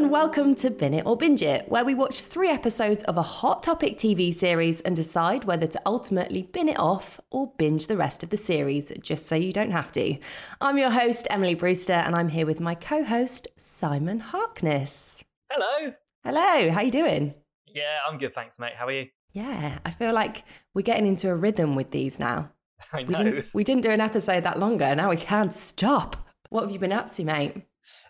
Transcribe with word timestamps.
and 0.00 0.10
welcome 0.10 0.54
to 0.54 0.70
Bin 0.70 0.94
It 0.94 1.04
or 1.04 1.14
Binge 1.14 1.42
It, 1.42 1.68
where 1.68 1.84
we 1.84 1.94
watch 1.94 2.22
three 2.22 2.48
episodes 2.48 3.02
of 3.04 3.18
a 3.18 3.22
hot 3.22 3.62
topic 3.62 3.98
TV 3.98 4.32
series 4.32 4.80
and 4.80 4.96
decide 4.96 5.44
whether 5.44 5.66
to 5.66 5.80
ultimately 5.84 6.42
bin 6.42 6.70
it 6.70 6.78
off 6.78 7.20
or 7.30 7.52
binge 7.58 7.86
the 7.86 7.98
rest 7.98 8.22
of 8.22 8.30
the 8.30 8.38
series, 8.38 8.90
just 9.02 9.26
so 9.26 9.34
you 9.34 9.52
don't 9.52 9.72
have 9.72 9.92
to. 9.92 10.16
I'm 10.58 10.78
your 10.78 10.88
host, 10.88 11.26
Emily 11.28 11.54
Brewster, 11.54 11.92
and 11.92 12.16
I'm 12.16 12.28
here 12.30 12.46
with 12.46 12.60
my 12.60 12.74
co 12.74 13.04
host, 13.04 13.48
Simon 13.58 14.20
Harkness. 14.20 15.22
Hello. 15.50 15.92
Hello, 16.24 16.70
how 16.72 16.80
you 16.80 16.90
doing? 16.90 17.34
Yeah, 17.66 17.98
I'm 18.08 18.16
good, 18.16 18.34
thanks, 18.34 18.58
mate. 18.58 18.72
How 18.78 18.86
are 18.86 18.92
you? 18.92 19.08
Yeah, 19.32 19.80
I 19.84 19.90
feel 19.90 20.14
like 20.14 20.44
we're 20.72 20.80
getting 20.80 21.06
into 21.06 21.28
a 21.30 21.36
rhythm 21.36 21.74
with 21.74 21.90
these 21.90 22.18
now. 22.18 22.52
I 22.94 23.02
We 23.02 23.12
know. 23.12 23.22
didn't, 23.24 23.46
we 23.52 23.64
didn't 23.64 23.82
do 23.82 23.90
an 23.90 24.00
episode 24.00 24.44
that 24.44 24.58
longer, 24.58 24.94
now 24.94 25.10
we 25.10 25.18
can't 25.18 25.52
stop. 25.52 26.26
What 26.48 26.62
have 26.62 26.72
you 26.72 26.78
been 26.78 26.92
up 26.92 27.10
to, 27.12 27.24
mate? 27.24 27.54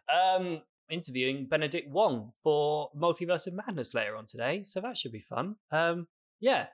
Um, 0.08 0.62
interviewing 0.90 1.46
Benedict 1.46 1.88
Wong 1.90 2.32
for 2.42 2.90
Multiverse 2.96 3.46
of 3.46 3.54
Madness 3.54 3.94
later 3.94 4.16
on 4.16 4.26
today, 4.26 4.62
so 4.64 4.80
that 4.80 4.96
should 4.96 5.12
be 5.12 5.20
fun. 5.20 5.56
Um, 5.70 6.06
yeah, 6.40 6.66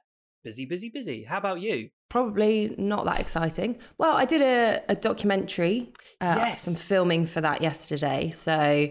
busy, 0.45 0.65
busy, 0.66 0.91
busy. 0.91 1.24
How 1.24 1.38
about 1.38 1.61
you? 1.61 1.91
Probably 2.09 2.74
not 2.79 3.05
that 3.07 3.21
exciting. 3.21 3.79
Well, 3.98 4.16
I 4.16 4.24
did 4.24 4.41
a, 4.41 4.80
a 4.88 4.95
documentary, 4.95 5.93
uh, 6.21 6.34
Yes. 6.38 6.62
some 6.62 6.74
filming 6.74 7.27
for 7.27 7.41
that 7.41 7.62
yesterday. 7.62 8.30
So 8.30 8.88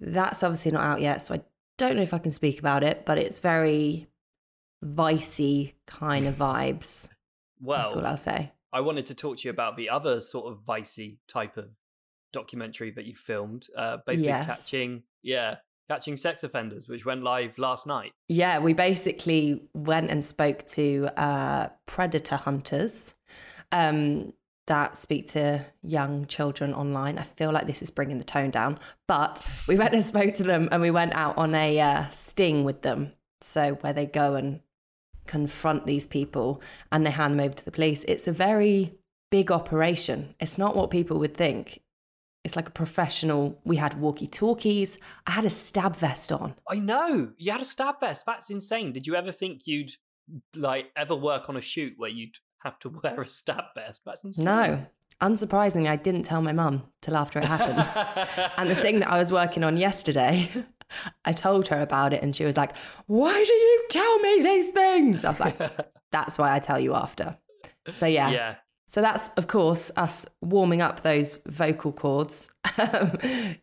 that's 0.00 0.42
obviously 0.42 0.72
not 0.72 0.82
out 0.84 1.00
yet. 1.00 1.22
So 1.22 1.34
I 1.34 1.42
don't 1.76 1.96
know 1.96 2.02
if 2.02 2.14
I 2.14 2.18
can 2.18 2.32
speak 2.32 2.58
about 2.58 2.82
it, 2.82 3.04
but 3.04 3.18
it's 3.18 3.38
very 3.38 4.08
vicey 4.84 5.74
kind 5.86 6.26
of 6.26 6.36
vibes. 6.36 7.08
Well, 7.60 7.78
that's 7.78 7.92
all 7.92 8.06
I'll 8.06 8.16
say. 8.16 8.52
I 8.72 8.80
wanted 8.80 9.06
to 9.06 9.14
talk 9.14 9.38
to 9.38 9.48
you 9.48 9.50
about 9.50 9.76
the 9.76 9.90
other 9.90 10.20
sort 10.20 10.52
of 10.52 10.60
vicey 10.64 11.18
type 11.28 11.56
of 11.56 11.68
documentary 12.32 12.90
that 12.92 13.04
you 13.04 13.14
filmed, 13.14 13.66
uh, 13.76 13.98
basically 14.06 14.28
Yes. 14.28 14.46
catching, 14.46 15.02
yeah, 15.22 15.56
catching 15.88 16.16
sex 16.16 16.44
offenders, 16.44 16.88
which 16.88 17.04
went 17.04 17.22
live 17.22 17.56
last 17.58 17.86
night. 17.86 18.12
Yeah, 18.28 18.58
we 18.58 18.74
basically 18.74 19.62
went 19.74 20.10
and 20.10 20.24
spoke 20.24 20.66
to 20.68 21.08
uh, 21.16 21.68
predator 21.86 22.36
hunters 22.36 23.14
um, 23.72 24.32
that 24.66 24.96
speak 24.96 25.28
to 25.28 25.64
young 25.82 26.26
children 26.26 26.74
online. 26.74 27.18
I 27.18 27.22
feel 27.22 27.52
like 27.52 27.66
this 27.66 27.80
is 27.80 27.90
bringing 27.90 28.18
the 28.18 28.24
tone 28.24 28.50
down, 28.50 28.78
but 29.06 29.44
we 29.66 29.76
went 29.76 29.94
and 29.94 30.04
spoke 30.14 30.34
to 30.34 30.42
them 30.42 30.68
and 30.70 30.82
we 30.82 30.90
went 30.90 31.14
out 31.14 31.38
on 31.38 31.54
a 31.54 31.80
uh, 31.80 32.10
sting 32.10 32.64
with 32.64 32.82
them. 32.82 33.12
So, 33.40 33.74
where 33.82 33.92
they 33.92 34.04
go 34.04 34.34
and 34.34 34.60
confront 35.28 35.86
these 35.86 36.06
people 36.06 36.60
and 36.90 37.06
they 37.06 37.10
hand 37.10 37.34
them 37.34 37.40
over 37.40 37.54
to 37.54 37.64
the 37.64 37.70
police. 37.70 38.02
It's 38.04 38.26
a 38.26 38.32
very 38.32 38.94
big 39.30 39.52
operation. 39.52 40.34
It's 40.40 40.58
not 40.58 40.74
what 40.74 40.90
people 40.90 41.18
would 41.20 41.36
think. 41.36 41.80
It's 42.48 42.56
like 42.56 42.68
a 42.68 42.70
professional. 42.72 43.60
We 43.66 43.76
had 43.76 44.00
walkie 44.00 44.26
talkies. 44.26 44.96
I 45.26 45.32
had 45.32 45.44
a 45.44 45.50
stab 45.50 45.94
vest 45.96 46.32
on. 46.32 46.54
I 46.66 46.76
know 46.76 47.32
you 47.36 47.52
had 47.52 47.60
a 47.60 47.66
stab 47.66 48.00
vest. 48.00 48.24
That's 48.24 48.48
insane. 48.48 48.94
Did 48.94 49.06
you 49.06 49.16
ever 49.16 49.32
think 49.32 49.66
you'd 49.66 49.90
like 50.56 50.86
ever 50.96 51.14
work 51.14 51.50
on 51.50 51.58
a 51.58 51.60
shoot 51.60 51.92
where 51.98 52.08
you'd 52.08 52.36
have 52.60 52.78
to 52.78 52.88
wear 52.88 53.20
a 53.20 53.26
stab 53.26 53.64
vest? 53.74 54.00
That's 54.06 54.24
insane. 54.24 54.46
No, 54.46 54.86
unsurprisingly, 55.20 55.90
I 55.90 55.96
didn't 55.96 56.22
tell 56.22 56.40
my 56.40 56.52
mum 56.52 56.84
till 57.02 57.18
after 57.18 57.38
it 57.38 57.44
happened. 57.44 58.50
and 58.56 58.70
the 58.70 58.74
thing 58.74 59.00
that 59.00 59.10
I 59.10 59.18
was 59.18 59.30
working 59.30 59.62
on 59.62 59.76
yesterday, 59.76 60.48
I 61.26 61.34
told 61.34 61.68
her 61.68 61.82
about 61.82 62.14
it 62.14 62.22
and 62.22 62.34
she 62.34 62.46
was 62.46 62.56
like, 62.56 62.74
Why 63.08 63.44
do 63.44 63.52
you 63.52 63.84
tell 63.90 64.18
me 64.20 64.42
these 64.42 64.68
things? 64.68 65.26
I 65.26 65.28
was 65.28 65.40
like, 65.40 65.58
That's 66.12 66.38
why 66.38 66.54
I 66.54 66.60
tell 66.60 66.80
you 66.80 66.94
after. 66.94 67.36
So, 67.92 68.06
yeah. 68.06 68.30
yeah. 68.30 68.54
So, 68.90 69.02
that's, 69.02 69.28
of 69.36 69.46
course, 69.48 69.90
us 69.96 70.24
warming 70.40 70.80
up 70.80 71.02
those 71.02 71.42
vocal 71.46 71.92
cords, 71.92 72.50
um, 72.78 73.12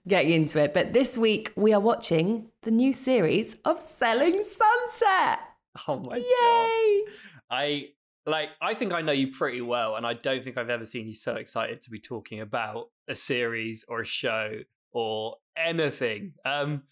getting 0.07 0.31
into 0.31 0.61
it. 0.61 0.71
But 0.71 0.93
this 0.93 1.17
week, 1.17 1.51
we 1.55 1.73
are 1.73 1.79
watching 1.79 2.51
the 2.61 2.69
new 2.69 2.93
series 2.93 3.55
of 3.65 3.81
Selling 3.81 4.43
Sunset. 4.43 5.39
Oh 5.87 5.99
my 5.99 6.15
god. 6.15 6.17
Yay! 6.17 7.03
I 7.49 7.87
like 8.25 8.49
I 8.61 8.73
think 8.73 8.93
I 8.93 9.01
know 9.01 9.11
you 9.11 9.31
pretty 9.31 9.61
well 9.61 9.95
and 9.95 10.05
I 10.05 10.13
don't 10.13 10.43
think 10.43 10.57
I've 10.57 10.69
ever 10.69 10.85
seen 10.85 11.07
you 11.07 11.15
so 11.15 11.35
excited 11.35 11.81
to 11.81 11.89
be 11.89 11.99
talking 11.99 12.41
about 12.41 12.89
a 13.07 13.15
series 13.15 13.85
or 13.87 14.01
a 14.01 14.05
show 14.05 14.59
or 14.91 15.35
anything. 15.57 16.33
Um 16.45 16.83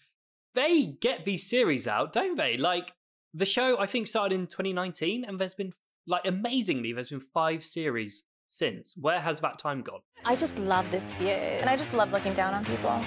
they 0.54 0.96
get 1.00 1.24
these 1.24 1.48
series 1.48 1.88
out, 1.88 2.12
don't 2.12 2.36
they? 2.36 2.56
Like 2.56 2.92
the 3.32 3.46
show 3.46 3.78
I 3.78 3.86
think 3.86 4.06
started 4.06 4.38
in 4.38 4.46
2019 4.46 5.24
and 5.24 5.40
there's 5.40 5.54
been 5.54 5.72
like 6.06 6.22
amazingly 6.26 6.92
there's 6.92 7.08
been 7.08 7.20
5 7.20 7.64
series 7.64 8.24
since. 8.46 8.94
Where 8.96 9.20
has 9.20 9.40
that 9.40 9.58
time 9.58 9.82
gone? 9.82 10.00
I 10.24 10.36
just 10.36 10.58
love 10.58 10.90
this 10.90 11.14
view. 11.14 11.28
And 11.28 11.68
I 11.68 11.76
just 11.76 11.94
love 11.94 12.12
looking 12.12 12.34
down 12.34 12.54
on 12.54 12.64
people. 12.64 13.00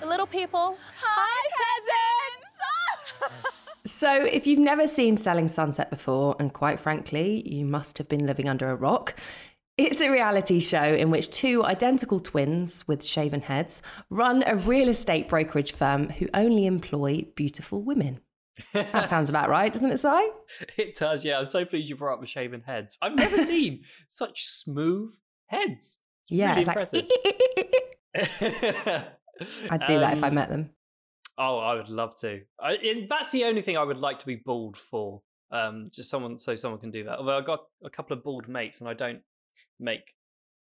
The 0.00 0.06
little 0.06 0.26
people. 0.26 0.76
Hi, 1.00 1.48
peasants! 1.58 2.42
So, 3.86 4.24
if 4.24 4.46
you've 4.46 4.58
never 4.58 4.88
seen 4.88 5.16
Selling 5.16 5.48
Sunset 5.48 5.90
before, 5.90 6.34
and 6.40 6.52
quite 6.52 6.80
frankly, 6.80 7.48
you 7.48 7.64
must 7.64 7.98
have 7.98 8.08
been 8.08 8.26
living 8.26 8.48
under 8.48 8.68
a 8.68 8.74
rock, 8.74 9.14
it's 9.78 10.00
a 10.00 10.10
reality 10.10 10.58
show 10.58 10.82
in 10.82 11.10
which 11.10 11.30
two 11.30 11.64
identical 11.64 12.18
twins 12.18 12.86
with 12.88 13.04
shaven 13.04 13.42
heads 13.42 13.82
run 14.10 14.42
a 14.44 14.56
real 14.56 14.88
estate 14.88 15.28
brokerage 15.28 15.72
firm 15.72 16.08
who 16.08 16.28
only 16.34 16.66
employ 16.66 17.26
beautiful 17.36 17.82
women. 17.82 18.20
That 18.72 19.06
sounds 19.08 19.28
about 19.30 19.48
right, 19.48 19.72
doesn't 19.72 19.90
it, 19.90 19.98
Si? 19.98 20.30
It 20.76 20.96
does, 20.96 21.24
yeah. 21.24 21.38
I'm 21.38 21.44
so 21.44 21.64
pleased 21.64 21.88
you 21.88 21.96
brought 21.96 22.14
up 22.14 22.20
the 22.20 22.26
shaven 22.26 22.62
heads. 22.62 22.96
I've 23.02 23.14
never 23.14 23.36
seen 23.44 23.82
such 24.08 24.44
smooth 24.46 25.12
heads. 25.46 25.98
It's 26.22 26.30
Yeah, 26.30 26.50
really 26.50 26.60
it's 26.62 26.68
like, 26.68 26.76
impressive. 26.76 27.04
I'd 29.70 29.84
do 29.86 29.98
that 29.98 30.16
if 30.16 30.22
I 30.24 30.28
Um, 30.28 30.34
met 30.34 30.48
them. 30.48 30.70
Oh, 31.38 31.58
I 31.58 31.74
would 31.74 31.90
love 31.90 32.18
to. 32.20 32.40
I, 32.58 33.06
that's 33.08 33.30
the 33.30 33.44
only 33.44 33.60
thing 33.62 33.76
I 33.76 33.84
would 33.84 33.98
like 33.98 34.18
to 34.20 34.26
be 34.26 34.36
bald 34.36 34.76
for. 34.76 35.22
Um, 35.50 35.90
just 35.92 36.10
someone 36.10 36.38
so 36.38 36.56
someone 36.56 36.80
can 36.80 36.90
do 36.90 37.04
that. 37.04 37.18
Although 37.18 37.36
I've 37.38 37.46
got 37.46 37.60
a 37.84 37.90
couple 37.90 38.16
of 38.16 38.24
bald 38.24 38.48
mates 38.48 38.80
and 38.80 38.88
I 38.88 38.94
don't 38.94 39.20
make 39.78 40.14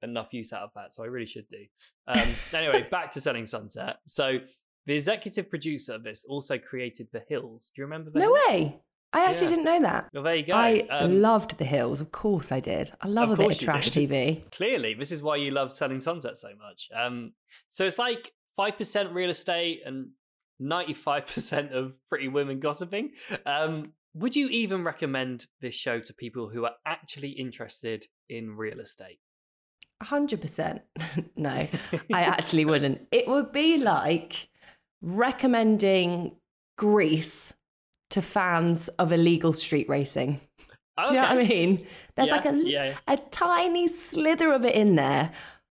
enough 0.03 0.27
use 0.33 0.51
out 0.53 0.63
of 0.63 0.69
that, 0.75 0.93
so 0.93 1.03
I 1.03 1.07
really 1.07 1.25
should 1.25 1.47
do. 1.49 1.65
Um, 2.07 2.27
anyway, 2.53 2.85
back 2.91 3.11
to 3.11 3.21
Selling 3.21 3.47
Sunset. 3.47 3.97
So 4.05 4.39
the 4.87 4.95
executive 4.95 5.49
producer 5.49 5.93
of 5.93 6.03
this 6.03 6.25
also 6.25 6.57
created 6.57 7.07
The 7.13 7.21
Hills. 7.29 7.71
Do 7.75 7.81
you 7.81 7.85
remember 7.85 8.09
that? 8.09 8.19
No 8.19 8.31
way. 8.31 8.79
I 9.13 9.25
actually 9.25 9.45
Yeah. 9.47 9.49
didn't 9.51 9.65
know 9.65 9.81
that. 9.81 10.09
Well, 10.13 10.23
there 10.23 10.35
you 10.35 10.43
go. 10.43 10.53
I 10.53 10.79
Um, 10.89 11.21
loved 11.21 11.57
The 11.59 11.65
Hills. 11.65 12.01
Of 12.01 12.11
course 12.11 12.51
I 12.51 12.59
did. 12.59 12.91
I 13.01 13.07
love 13.07 13.29
a 13.31 13.35
bit 13.37 13.51
of 13.51 13.59
trash 13.59 13.91
did. 13.91 14.09
TV. 14.09 14.43
clearly 14.51 14.93
this 14.95 15.11
is 15.11 15.21
why 15.21 15.35
you 15.35 15.51
love 15.51 15.71
selling 15.71 16.01
sunset 16.01 16.37
so 16.37 16.49
much 16.57 16.89
um 16.95 17.33
so 17.69 17.85
it's 17.85 17.99
like 17.99 18.33
5% 18.57 19.13
real 19.13 19.29
estate 19.29 19.81
and 19.85 20.07
95% 20.59 21.71
of 21.73 21.93
pretty 22.09 22.27
women 22.27 22.59
gossiping 22.59 23.11
um 23.45 23.93
would 24.13 24.35
you 24.35 24.47
even 24.47 24.83
recommend 24.83 25.45
this 25.61 25.75
show 25.75 25.99
to 25.99 26.13
people 26.13 26.49
who 26.49 26.65
are 26.65 26.73
actually 26.85 27.29
interested 27.29 28.05
in 28.29 28.55
real 28.55 28.79
estate 28.79 29.19
100%. 30.03 30.81
no, 31.35 31.49
I 31.49 31.69
actually 32.11 32.65
wouldn't. 32.65 33.07
It 33.11 33.27
would 33.27 33.51
be 33.51 33.79
like 33.79 34.47
recommending 35.01 36.35
Grease 36.77 37.53
to 38.09 38.21
fans 38.21 38.87
of 38.89 39.11
illegal 39.11 39.53
street 39.53 39.89
racing. 39.89 40.39
Do 41.05 41.13
you 41.13 41.13
know 41.13 41.21
what 41.23 41.31
I 41.31 41.43
mean? 41.43 41.85
There's 42.15 42.29
Yeah, 42.29 42.35
like 42.35 42.45
a, 42.45 42.61
yeah. 42.63 42.93
a 43.07 43.17
tiny 43.17 43.87
slither 43.87 44.51
of 44.51 44.65
it 44.65 44.73
in 44.73 44.95
there. 44.95 45.31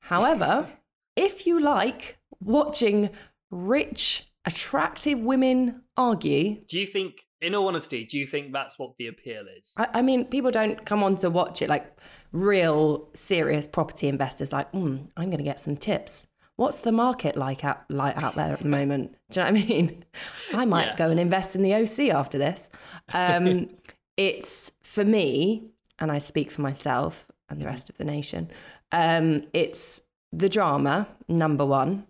However, 0.01 0.67
if 1.16 1.47
you 1.47 1.59
like 1.59 2.17
watching 2.39 3.09
rich, 3.50 4.31
attractive 4.45 5.19
women 5.19 5.81
argue, 5.95 6.63
do 6.67 6.79
you 6.79 6.85
think 6.85 7.25
in 7.41 7.53
all 7.53 7.67
honesty 7.67 8.03
do 8.03 8.17
you 8.17 8.25
think 8.25 8.51
that's 8.51 8.79
what 8.79 8.94
the 8.97 9.07
appeal 9.07 9.44
is 9.57 9.73
I, 9.77 9.88
I 9.95 10.01
mean, 10.01 10.25
people 10.25 10.50
don't 10.50 10.85
come 10.85 11.03
on 11.03 11.16
to 11.17 11.29
watch 11.29 11.61
it 11.61 11.69
like 11.69 11.95
real 12.31 13.09
serious 13.13 13.68
property 13.68 14.07
investors. 14.07 14.51
Like, 14.53 14.71
mm, 14.71 15.09
I'm 15.18 15.25
going 15.25 15.38
to 15.38 15.44
get 15.44 15.59
some 15.59 15.75
tips. 15.75 16.27
What's 16.57 16.77
the 16.77 16.92
market 16.92 17.38
like 17.38 17.63
out 17.63 17.89
like 17.89 18.21
out 18.21 18.36
there 18.36 18.51
at 18.54 18.59
the 18.59 18.68
moment? 18.69 19.15
Do 19.31 19.39
you 19.39 19.45
know 19.45 19.51
what 19.54 19.62
I 19.63 19.65
mean? 19.68 20.06
I 20.54 20.65
might 20.65 20.88
Yeah. 20.88 20.95
go 20.98 21.09
and 21.09 21.19
invest 21.19 21.56
in 21.56 21.62
the 21.63 21.74
OC 21.74 22.09
after 22.12 22.38
this. 22.38 22.69
Um, 23.13 23.69
it's 24.18 24.71
for 24.83 25.06
me, 25.06 25.69
and 26.00 26.12
I 26.12 26.18
speak 26.19 26.51
for 26.51 26.62
myself 26.62 27.27
and 27.50 27.62
the 27.62 27.65
rest 27.65 27.89
of 27.89 27.98
the 27.98 28.04
nation. 28.04 28.50
Um, 28.92 29.44
it's 29.54 30.01
the 30.33 30.50
drama 30.50 31.07
number 31.27 31.65
one, 31.65 32.06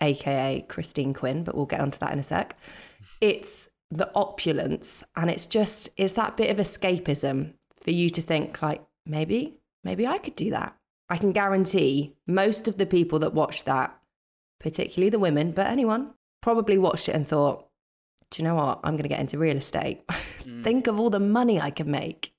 aka 0.00 0.64
Christine 0.68 1.14
Quinn, 1.14 1.44
but 1.44 1.54
we'll 1.54 1.66
get 1.66 1.80
onto 1.80 1.98
that 2.00 2.12
in 2.12 2.18
a 2.18 2.22
sec. 2.24 2.56
It's 3.20 3.68
the 3.90 4.10
opulence, 4.14 5.04
and 5.14 5.30
it's 5.30 5.46
just 5.46 5.90
it's 5.96 6.14
that 6.14 6.36
bit 6.36 6.50
of 6.50 6.56
escapism 6.56 7.54
for 7.80 7.90
you 7.92 8.10
to 8.10 8.20
think 8.20 8.60
like 8.62 8.82
maybe 9.06 9.58
maybe 9.84 10.06
I 10.06 10.18
could 10.18 10.34
do 10.36 10.50
that. 10.50 10.76
I 11.12 11.16
can 11.18 11.32
guarantee 11.32 12.14
most 12.26 12.68
of 12.68 12.76
the 12.78 12.86
people 12.86 13.18
that 13.20 13.34
watched 13.34 13.64
that, 13.66 13.88
particularly 14.60 15.10
the 15.10 15.18
women, 15.18 15.52
but 15.52 15.66
anyone, 15.66 16.14
probably 16.40 16.78
watched 16.78 17.08
it 17.08 17.14
and 17.14 17.26
thought, 17.26 17.66
do 18.30 18.42
you 18.42 18.48
know 18.48 18.54
what? 18.54 18.80
I'm 18.82 18.94
going 18.94 19.02
to 19.02 19.08
get 19.08 19.20
into 19.20 19.38
real 19.38 19.56
estate. 19.56 20.02
Mm. 20.42 20.64
think 20.64 20.88
of 20.88 20.98
all 20.98 21.08
the 21.08 21.20
money 21.20 21.60
I 21.60 21.70
could 21.70 21.86
make. 21.86 22.34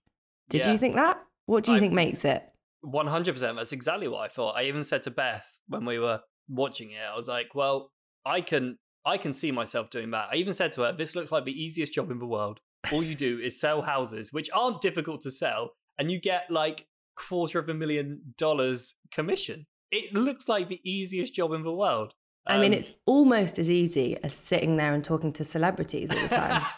Did 0.50 0.62
Yeah. 0.62 0.72
you 0.74 0.78
think 0.78 0.96
that? 0.96 1.24
What 1.46 1.64
do 1.64 1.72
you 1.72 1.78
I- 1.78 1.80
think 1.80 1.94
makes 1.94 2.26
it? 2.26 2.44
100% 2.86 3.56
that's 3.56 3.72
exactly 3.72 4.10
what 4.10 4.20
i 4.20 4.28
thought 4.28 4.58
i 4.58 4.64
even 4.64 4.84
said 4.84 5.02
to 5.04 5.10
beth 5.12 5.48
when 5.70 5.86
we 5.86 5.98
were 5.98 6.20
watching 6.50 6.92
it 6.92 7.00
i 7.10 7.16
was 7.16 7.30
like 7.30 7.56
well 7.56 7.92
i 8.26 8.42
can 8.42 8.78
I 9.06 9.18
can 9.18 9.34
see 9.34 9.52
myself 9.52 9.90
doing 9.90 10.12
that. 10.12 10.30
I 10.32 10.36
even 10.38 10.54
said 10.54 10.72
to 10.74 10.82
her, 10.84 10.94
"This 10.94 11.14
looks 11.14 11.30
like 11.30 11.44
the 11.44 11.52
easiest 11.66 11.94
job 11.94 12.10
in 12.10 12.20
the 12.20 12.26
world. 12.26 12.62
All 12.94 13.04
you 13.04 13.16
do 13.16 13.38
is 13.38 13.60
sell 13.60 13.82
houses, 13.82 14.32
which 14.32 14.50
aren't 14.54 14.80
difficult 14.80 15.20
to 15.24 15.32
sell, 15.32 15.72
and 15.98 16.10
you 16.10 16.22
get 16.22 16.44
like 16.50 16.88
quarter 17.16 17.60
of 17.60 17.70
a 17.70 17.74
million 17.74 18.34
dollars 18.38 18.96
commission. 19.12 19.66
It 19.92 20.14
looks 20.14 20.48
like 20.48 20.70
the 20.70 20.82
easiest 20.84 21.34
job 21.34 21.54
in 21.54 21.64
the 21.64 21.74
world." 21.74 22.14
I 22.46 22.60
mean, 22.60 22.74
Um, 22.74 22.80
it's 22.80 22.94
almost 23.06 23.58
as 23.58 23.70
easy 23.70 24.18
as 24.22 24.34
sitting 24.34 24.76
there 24.76 24.94
and 24.94 25.04
talking 25.04 25.32
to 25.34 25.44
celebrities 25.46 26.12
all 26.12 26.22
the 26.22 26.28
time. 26.28 26.62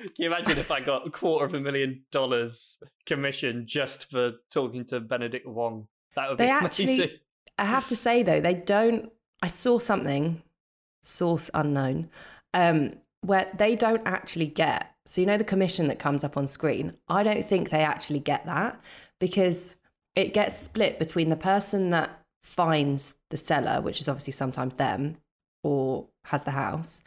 Can 0.00 0.10
you 0.18 0.26
imagine 0.26 0.58
if 0.58 0.70
I 0.70 0.80
got 0.80 1.06
a 1.06 1.10
quarter 1.10 1.44
of 1.44 1.54
a 1.54 1.60
million 1.60 2.04
dollars 2.10 2.78
commission 3.06 3.66
just 3.66 4.10
for 4.10 4.32
talking 4.50 4.84
to 4.86 5.00
Benedict 5.00 5.46
Wong? 5.46 5.88
That 6.16 6.28
would 6.28 6.38
be 6.38 6.44
They 6.44 6.50
amazing. 6.50 7.10
I 7.58 7.64
have 7.66 7.88
to 7.88 7.96
say 7.96 8.22
though, 8.22 8.40
they 8.40 8.54
don't. 8.54 9.10
I 9.42 9.46
saw 9.46 9.78
something, 9.78 10.42
source 11.02 11.50
unknown, 11.54 12.10
um, 12.54 12.94
where 13.20 13.50
they 13.56 13.76
don't 13.76 14.02
actually 14.06 14.46
get. 14.46 14.94
So 15.06 15.20
you 15.20 15.26
know 15.26 15.36
the 15.36 15.44
commission 15.44 15.88
that 15.88 15.98
comes 15.98 16.24
up 16.24 16.36
on 16.36 16.46
screen. 16.46 16.96
I 17.08 17.22
don't 17.22 17.44
think 17.44 17.70
they 17.70 17.82
actually 17.82 18.20
get 18.20 18.46
that 18.46 18.80
because 19.20 19.76
it 20.16 20.34
gets 20.34 20.56
split 20.58 20.98
between 20.98 21.28
the 21.30 21.36
person 21.36 21.90
that 21.90 22.20
finds 22.42 23.14
the 23.30 23.36
seller, 23.36 23.80
which 23.80 24.00
is 24.00 24.08
obviously 24.08 24.32
sometimes 24.32 24.74
them, 24.74 25.18
or 25.62 26.08
has 26.26 26.42
the 26.44 26.50
house, 26.52 27.02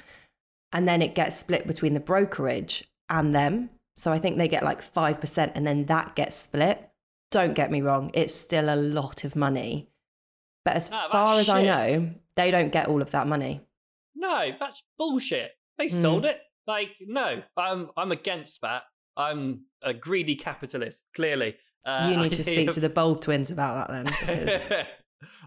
and 0.71 0.87
then 0.87 1.01
it 1.01 1.15
gets 1.15 1.35
split 1.35 1.67
between 1.67 1.93
the 1.93 1.99
brokerage 1.99 2.85
and 3.09 3.33
them. 3.35 3.69
So 3.97 4.11
I 4.11 4.19
think 4.19 4.37
they 4.37 4.47
get 4.47 4.63
like 4.63 4.81
five 4.81 5.19
percent, 5.19 5.51
and 5.55 5.67
then 5.67 5.85
that 5.85 6.15
gets 6.15 6.35
split. 6.35 6.89
Don't 7.31 7.53
get 7.55 7.71
me 7.71 7.81
wrong, 7.81 8.11
it's 8.13 8.33
still 8.35 8.73
a 8.73 8.75
lot 8.77 9.23
of 9.23 9.35
money. 9.35 9.89
But 10.63 10.75
as 10.75 10.89
that's 10.89 11.11
far 11.11 11.39
as 11.39 11.49
I 11.49 11.63
know, 11.63 12.11
they 12.35 12.51
don't 12.51 12.71
get 12.71 12.87
all 12.87 13.01
of 13.01 13.11
that 13.11 13.27
money. 13.27 13.61
No, 14.15 14.51
that's 14.59 14.81
bullshit. 14.97 15.51
They 15.77 15.87
Mm. 15.87 16.01
sold 16.01 16.25
it. 16.25 16.39
Like, 16.67 16.91
no, 17.01 17.41
I'm 17.57 17.89
I'm 17.97 18.11
against 18.11 18.61
that. 18.61 18.83
I'm 19.17 19.65
a 19.81 19.93
greedy 19.93 20.35
capitalist. 20.35 21.03
Clearly, 21.15 21.55
uh, 21.85 22.09
you 22.11 22.17
need 22.17 22.33
to 22.33 22.43
speak 22.43 22.71
to 22.71 22.79
the 22.79 22.89
Bold 22.89 23.21
twins 23.21 23.51
about 23.51 23.87
that 23.87 24.05
then. 24.05 24.05
because- 24.05 24.87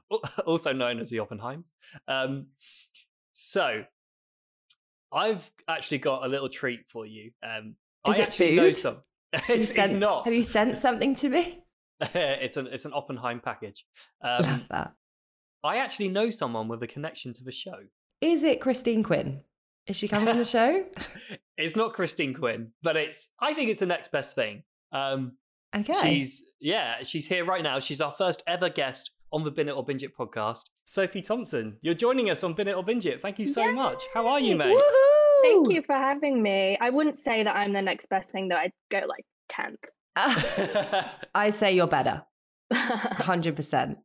also 0.46 0.72
known 0.72 1.00
as 1.00 1.10
the 1.10 1.18
Oppenheims. 1.18 1.72
Um, 2.06 2.46
so, 3.32 3.82
I've 5.12 5.50
actually 5.68 5.98
got 5.98 6.24
a 6.24 6.28
little 6.28 6.48
treat 6.48 6.80
for 6.88 7.06
you. 7.06 7.30
Um, 7.42 7.76
Is 8.06 8.16
I 8.18 8.20
it 8.20 8.22
actually 8.22 8.56
know 8.56 8.62
food? 8.64 8.74
some. 8.74 8.96
Have 9.32 9.48
you 9.48 9.54
it's, 9.56 9.74
sent- 9.74 9.90
it's 9.92 10.00
not. 10.00 10.24
Have 10.24 10.34
you 10.34 10.42
sent 10.42 10.78
something 10.78 11.14
to 11.16 11.28
me? 11.28 11.62
it's 12.00 12.56
an 12.56 12.68
it's 12.70 12.84
an 12.84 12.92
Oppenheim 12.92 13.40
package. 13.40 13.84
Um, 14.22 14.42
Love 14.42 14.68
that. 14.70 14.92
I 15.64 15.78
actually 15.78 16.08
know 16.08 16.30
someone 16.30 16.68
with 16.68 16.82
a 16.82 16.86
connection 16.86 17.32
to 17.34 17.44
the 17.44 17.52
show. 17.52 17.78
Is 18.20 18.44
it 18.44 18.60
Christine 18.60 19.02
Quinn? 19.02 19.42
Is 19.86 19.96
she 19.96 20.08
coming 20.08 20.28
on 20.28 20.36
the 20.38 20.44
show? 20.44 20.84
It's 21.58 21.74
not 21.74 21.94
Christine 21.94 22.34
Quinn, 22.34 22.72
but 22.82 22.98
it's. 22.98 23.30
I 23.40 23.54
think 23.54 23.70
it's 23.70 23.80
the 23.80 23.86
next 23.86 24.12
best 24.12 24.34
thing. 24.34 24.62
Um, 24.92 25.32
Okay. 25.74 25.94
She's 26.02 26.42
yeah, 26.60 27.02
she's 27.02 27.26
here 27.26 27.44
right 27.46 27.62
now. 27.62 27.80
She's 27.80 28.00
our 28.02 28.12
first 28.12 28.42
ever 28.46 28.68
guest 28.68 29.10
on 29.32 29.42
the 29.42 29.50
Bin 29.50 29.68
It 29.68 29.72
or 29.72 29.82
Binge 29.84 30.02
It 30.02 30.16
podcast. 30.16 30.64
Sophie 30.84 31.22
Thompson, 31.22 31.76
you're 31.80 31.94
joining 31.94 32.28
us 32.30 32.44
on 32.44 32.52
Bin 32.54 32.68
It 32.68 32.76
or 32.76 32.84
Binge 32.84 33.06
It. 33.06 33.20
Thank 33.22 33.38
you 33.38 33.46
so 33.46 33.72
much. 33.72 34.02
How 34.14 34.26
are 34.26 34.38
you, 34.40 34.54
mate? 34.56 34.74
Woohoo! 34.76 35.42
Thank 35.42 35.70
you 35.70 35.82
for 35.82 35.94
having 35.94 36.42
me. 36.42 36.76
I 36.80 36.90
wouldn't 36.90 37.16
say 37.16 37.42
that 37.42 37.56
I'm 37.56 37.72
the 37.72 37.82
next 37.82 38.08
best 38.10 38.30
thing 38.32 38.48
though. 38.48 38.56
I'd 38.56 38.72
go 38.90 39.02
like 39.08 39.24
10th. 39.50 39.76
I 41.34 41.50
say 41.50 41.74
you're 41.74 41.86
better. 41.86 42.22
100%. 42.72 43.96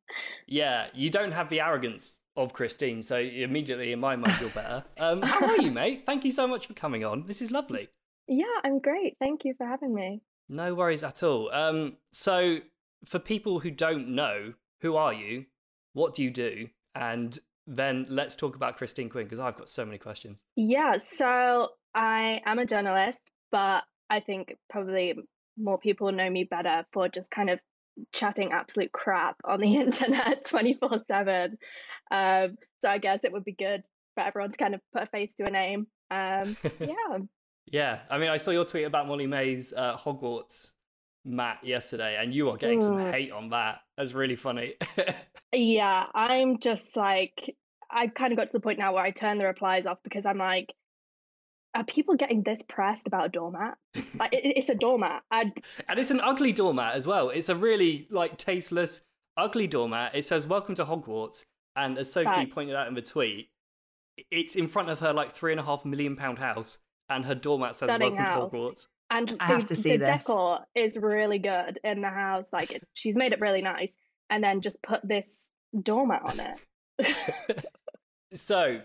yeah, 0.47 0.87
you 0.93 1.09
don't 1.09 1.31
have 1.31 1.49
the 1.49 1.61
arrogance 1.61 2.17
of 2.35 2.53
Christine, 2.53 3.01
so 3.01 3.17
immediately 3.17 3.91
in 3.91 3.99
my 3.99 4.15
mind 4.15 4.35
you're 4.39 4.49
better. 4.51 4.83
Um, 4.99 5.21
how 5.21 5.45
are 5.45 5.57
you, 5.61 5.71
mate? 5.71 6.03
Thank 6.05 6.23
you 6.23 6.31
so 6.31 6.47
much 6.47 6.67
for 6.67 6.73
coming 6.73 7.03
on. 7.03 7.25
This 7.27 7.41
is 7.41 7.51
lovely. 7.51 7.89
yeah, 8.27 8.45
I'm 8.63 8.79
great. 8.79 9.17
Thank 9.19 9.43
you 9.43 9.53
for 9.57 9.65
having 9.67 9.93
me. 9.93 10.21
No 10.47 10.73
worries 10.73 11.03
at 11.03 11.23
all. 11.23 11.49
Um, 11.51 11.97
so 12.11 12.59
for 13.05 13.19
people 13.19 13.59
who 13.59 13.71
don't 13.71 14.09
know, 14.09 14.53
who 14.81 14.95
are 14.95 15.13
you? 15.13 15.45
What 15.93 16.13
do 16.13 16.23
you 16.23 16.29
do? 16.29 16.67
And 16.95 17.37
then 17.67 18.05
let's 18.09 18.35
talk 18.35 18.55
about 18.55 18.77
Christine 18.77 19.09
Quinn 19.09 19.25
because 19.25 19.39
I've 19.39 19.57
got 19.57 19.69
so 19.69 19.85
many 19.85 19.97
questions. 19.97 20.41
Yeah, 20.55 20.97
so 20.97 21.69
I 21.93 22.41
am 22.45 22.59
a 22.59 22.65
journalist, 22.65 23.31
but 23.51 23.83
I 24.09 24.19
think 24.19 24.55
probably 24.69 25.15
more 25.57 25.77
people 25.77 26.11
know 26.11 26.29
me 26.29 26.43
better 26.49 26.85
for 26.91 27.07
just 27.07 27.29
kind 27.31 27.49
of 27.49 27.59
chatting 28.13 28.51
absolute 28.51 28.91
crap 28.91 29.35
on 29.43 29.59
the 29.59 29.75
internet 29.77 30.45
24 30.45 30.99
7. 31.07 31.57
Um, 32.11 32.57
so 32.81 32.89
I 32.89 32.97
guess 32.97 33.19
it 33.23 33.31
would 33.31 33.45
be 33.45 33.53
good 33.53 33.83
for 34.15 34.23
everyone 34.23 34.51
to 34.51 34.57
kind 34.57 34.75
of 34.75 34.81
put 34.93 35.03
a 35.03 35.05
face 35.07 35.33
to 35.35 35.45
a 35.45 35.51
name. 35.51 35.87
Um, 36.09 36.57
yeah. 36.79 37.17
Yeah, 37.67 37.99
I 38.09 38.17
mean, 38.17 38.29
I 38.29 38.37
saw 38.37 38.51
your 38.51 38.65
tweet 38.65 38.85
about 38.85 39.07
Molly-Mae's 39.07 39.71
uh, 39.77 39.95
Hogwarts 39.95 40.71
mat 41.23 41.59
yesterday, 41.63 42.17
and 42.19 42.33
you 42.33 42.49
are 42.49 42.57
getting 42.57 42.81
some 42.81 42.97
Mm. 42.97 43.11
hate 43.11 43.31
on 43.31 43.49
that. 43.51 43.79
That's 43.97 44.13
really 44.13 44.35
funny. 44.35 44.73
Yeah, 45.53 46.05
I'm 46.15 46.59
just 46.59 46.95
like, 46.95 47.55
I 47.89 48.07
kind 48.07 48.31
of 48.31 48.37
got 48.37 48.47
to 48.47 48.53
the 48.53 48.61
point 48.61 48.79
now 48.79 48.93
where 48.93 49.03
I 49.03 49.11
turn 49.11 49.37
the 49.37 49.43
replies 49.45 49.85
off 49.85 49.97
because 50.01 50.25
I'm 50.25 50.37
like, 50.37 50.73
are 51.73 51.83
people 51.83 52.15
getting 52.15 52.43
this 52.43 52.63
pressed 52.63 53.07
about 53.07 53.27
a 53.27 53.29
doormat? 53.29 53.77
Like, 54.17 54.33
it, 54.33 54.53
it's 54.57 54.69
a 54.69 54.75
doormat. 54.75 55.23
I'd, 55.31 55.51
and 55.87 55.99
it's 55.99 56.11
an 56.11 56.21
ugly 56.21 56.51
doormat 56.51 56.95
as 56.95 57.07
well. 57.07 57.29
It's 57.29 57.49
a 57.49 57.55
really 57.55 58.07
like 58.09 58.37
tasteless, 58.37 59.03
ugly 59.37 59.67
doormat. 59.67 60.15
It 60.15 60.25
says 60.25 60.45
"Welcome 60.45 60.75
to 60.75 60.85
Hogwarts," 60.85 61.45
and 61.75 61.97
as 61.97 62.11
Sophie 62.11 62.25
Facts. 62.25 62.53
pointed 62.53 62.75
out 62.75 62.87
in 62.87 62.93
the 62.93 63.01
tweet, 63.01 63.49
it's 64.29 64.55
in 64.55 64.67
front 64.67 64.89
of 64.89 64.99
her 64.99 65.13
like 65.13 65.31
three 65.31 65.51
and 65.51 65.59
a 65.59 65.63
half 65.63 65.85
million 65.85 66.15
pound 66.15 66.39
house, 66.39 66.79
and 67.09 67.25
her 67.25 67.35
doormat 67.35 67.73
says 67.73 67.89
Stunning 67.89 68.15
"Welcome 68.15 68.25
house. 68.25 68.51
to 68.51 68.57
Hogwarts." 68.57 68.87
and 69.11 69.37
I 69.39 69.47
the, 69.47 69.53
have 69.53 69.65
to 69.67 69.75
see 69.75 69.97
the 69.97 70.05
this. 70.05 70.23
decor 70.23 70.59
is 70.73 70.97
really 70.97 71.37
good 71.37 71.79
in 71.83 72.01
the 72.01 72.09
house. 72.09 72.49
Like, 72.51 72.71
it, 72.71 72.87
she's 72.93 73.17
made 73.17 73.33
it 73.33 73.41
really 73.41 73.61
nice. 73.61 73.97
And 74.29 74.41
then 74.41 74.61
just 74.61 74.81
put 74.81 75.05
this 75.05 75.51
doormat 75.83 76.21
on 76.23 76.39
it. 76.39 77.65
so, 78.33 78.81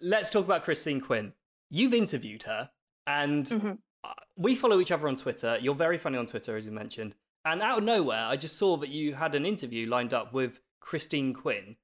let's 0.00 0.30
talk 0.30 0.46
about 0.46 0.64
Christine 0.64 1.02
Quinn. 1.02 1.34
You've 1.70 1.94
interviewed 1.94 2.42
her, 2.44 2.70
and 3.06 3.46
Mhm. 3.46 3.78
uh, 4.04 4.14
we 4.36 4.54
follow 4.54 4.80
each 4.80 4.90
other 4.90 5.08
on 5.08 5.16
Twitter. 5.16 5.56
You're 5.60 5.74
very 5.74 5.98
funny 5.98 6.18
on 6.18 6.26
Twitter, 6.26 6.56
as 6.56 6.66
you 6.66 6.72
mentioned. 6.72 7.14
And 7.44 7.62
out 7.62 7.78
of 7.78 7.84
nowhere, 7.84 8.24
I 8.24 8.36
just 8.36 8.58
saw 8.58 8.76
that 8.78 8.90
you 8.90 9.14
had 9.14 9.34
an 9.34 9.46
interview 9.46 9.88
lined 9.88 10.12
up 10.12 10.32
with 10.32 10.60
Christine 10.80 11.32
Quinn. 11.32 11.76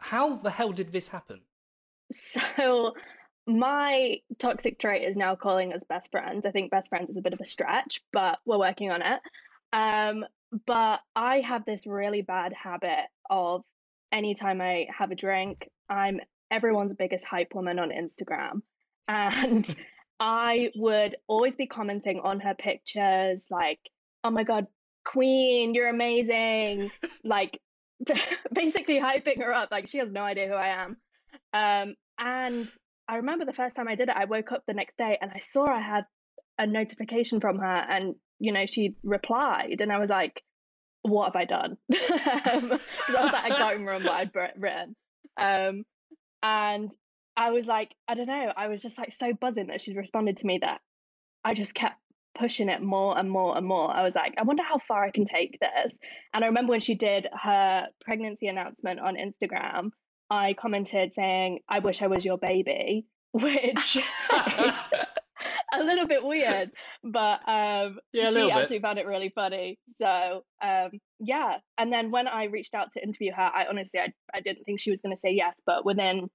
How 0.00 0.36
the 0.36 0.50
hell 0.50 0.72
did 0.72 0.92
this 0.92 1.08
happen? 1.08 1.42
So, 2.10 2.94
my 3.46 4.20
toxic 4.38 4.78
trait 4.78 5.06
is 5.06 5.16
now 5.16 5.34
calling 5.36 5.72
us 5.72 5.84
best 5.84 6.10
friends. 6.10 6.46
I 6.46 6.50
think 6.50 6.70
best 6.70 6.88
friends 6.88 7.10
is 7.10 7.16
a 7.16 7.22
bit 7.22 7.32
of 7.32 7.40
a 7.40 7.44
stretch, 7.46 8.00
but 8.12 8.38
we're 8.44 8.58
working 8.58 8.90
on 8.90 9.02
it. 9.02 9.20
Um, 9.72 10.24
but 10.66 11.00
I 11.14 11.40
have 11.40 11.64
this 11.64 11.86
really 11.86 12.22
bad 12.22 12.52
habit 12.54 13.06
of 13.28 13.64
anytime 14.12 14.60
I 14.60 14.86
have 14.96 15.10
a 15.10 15.14
drink, 15.14 15.68
I'm 15.88 16.20
everyone's 16.50 16.94
biggest 16.94 17.26
hype 17.26 17.54
woman 17.54 17.78
on 17.78 17.90
Instagram. 17.90 18.62
And 19.08 19.74
I 20.20 20.70
would 20.76 21.16
always 21.26 21.56
be 21.56 21.66
commenting 21.66 22.20
on 22.22 22.40
her 22.40 22.54
pictures, 22.54 23.46
like, 23.50 23.80
oh 24.24 24.30
my 24.30 24.44
God, 24.44 24.66
Queen, 25.04 25.74
you're 25.74 25.88
amazing. 25.88 26.90
like, 27.24 27.60
basically 28.52 29.00
hyping 29.00 29.42
her 29.42 29.52
up. 29.52 29.70
Like, 29.70 29.88
she 29.88 29.98
has 29.98 30.12
no 30.12 30.22
idea 30.22 30.48
who 30.48 30.54
I 30.54 30.68
am. 30.68 30.96
Um, 31.52 31.94
and 32.18 32.68
I 33.08 33.16
remember 33.16 33.44
the 33.44 33.52
first 33.52 33.76
time 33.76 33.88
I 33.88 33.94
did 33.94 34.08
it, 34.08 34.16
I 34.16 34.26
woke 34.26 34.52
up 34.52 34.64
the 34.66 34.74
next 34.74 34.98
day 34.98 35.18
and 35.20 35.30
I 35.34 35.40
saw 35.40 35.66
I 35.66 35.80
had 35.80 36.04
a 36.58 36.66
notification 36.66 37.40
from 37.40 37.58
her, 37.58 37.86
and 37.88 38.16
you 38.38 38.52
know, 38.52 38.66
she 38.66 38.96
replied, 39.02 39.80
and 39.80 39.92
I 39.92 39.98
was 39.98 40.10
like, 40.10 40.42
"What 41.02 41.26
have 41.26 41.36
I 41.36 41.44
done?" 41.44 41.76
um, 41.92 42.72
I 42.72 43.22
was 43.22 43.32
like, 43.32 43.44
I 43.44 43.48
can't 43.50 43.78
remember 43.78 44.08
what 44.08 44.14
I'd 44.14 44.30
written. 44.56 44.96
Um, 45.36 45.84
and 46.42 46.90
I 47.38 47.52
was 47.52 47.68
like, 47.68 47.94
I 48.08 48.14
don't 48.14 48.26
know, 48.26 48.52
I 48.56 48.66
was 48.66 48.82
just 48.82 48.98
like 48.98 49.12
so 49.12 49.32
buzzing 49.32 49.68
that 49.68 49.80
she'd 49.80 49.96
responded 49.96 50.38
to 50.38 50.46
me 50.46 50.58
that 50.60 50.80
I 51.44 51.54
just 51.54 51.72
kept 51.72 51.94
pushing 52.36 52.68
it 52.68 52.82
more 52.82 53.16
and 53.16 53.30
more 53.30 53.56
and 53.56 53.64
more. 53.64 53.94
I 53.94 54.02
was 54.02 54.16
like, 54.16 54.34
I 54.36 54.42
wonder 54.42 54.64
how 54.64 54.78
far 54.78 55.04
I 55.04 55.12
can 55.12 55.24
take 55.24 55.56
this. 55.60 55.98
And 56.34 56.42
I 56.42 56.48
remember 56.48 56.72
when 56.72 56.80
she 56.80 56.96
did 56.96 57.28
her 57.32 57.86
pregnancy 58.00 58.48
announcement 58.48 58.98
on 58.98 59.14
Instagram, 59.14 59.90
I 60.28 60.54
commented 60.54 61.14
saying, 61.14 61.60
I 61.68 61.78
wish 61.78 62.02
I 62.02 62.08
was 62.08 62.24
your 62.24 62.38
baby, 62.38 63.06
which 63.32 63.96
is 63.96 64.04
a 65.72 65.84
little 65.84 66.08
bit 66.08 66.24
weird, 66.24 66.72
but 67.04 67.40
um, 67.48 68.00
Yeah, 68.12 68.32
she 68.32 68.50
actually 68.50 68.80
found 68.80 68.98
it 68.98 69.06
really 69.06 69.30
funny. 69.32 69.78
So 69.86 70.42
um, 70.60 70.90
yeah, 71.20 71.58
and 71.78 71.92
then 71.92 72.10
when 72.10 72.26
I 72.26 72.44
reached 72.44 72.74
out 72.74 72.90
to 72.92 73.02
interview 73.02 73.30
her, 73.32 73.42
I 73.54 73.66
honestly 73.68 74.00
I, 74.00 74.12
I 74.34 74.40
didn't 74.40 74.64
think 74.64 74.80
she 74.80 74.90
was 74.90 75.00
going 75.00 75.14
to 75.14 75.20
say 75.20 75.30
yes, 75.30 75.54
but 75.64 75.84
within 75.84 76.28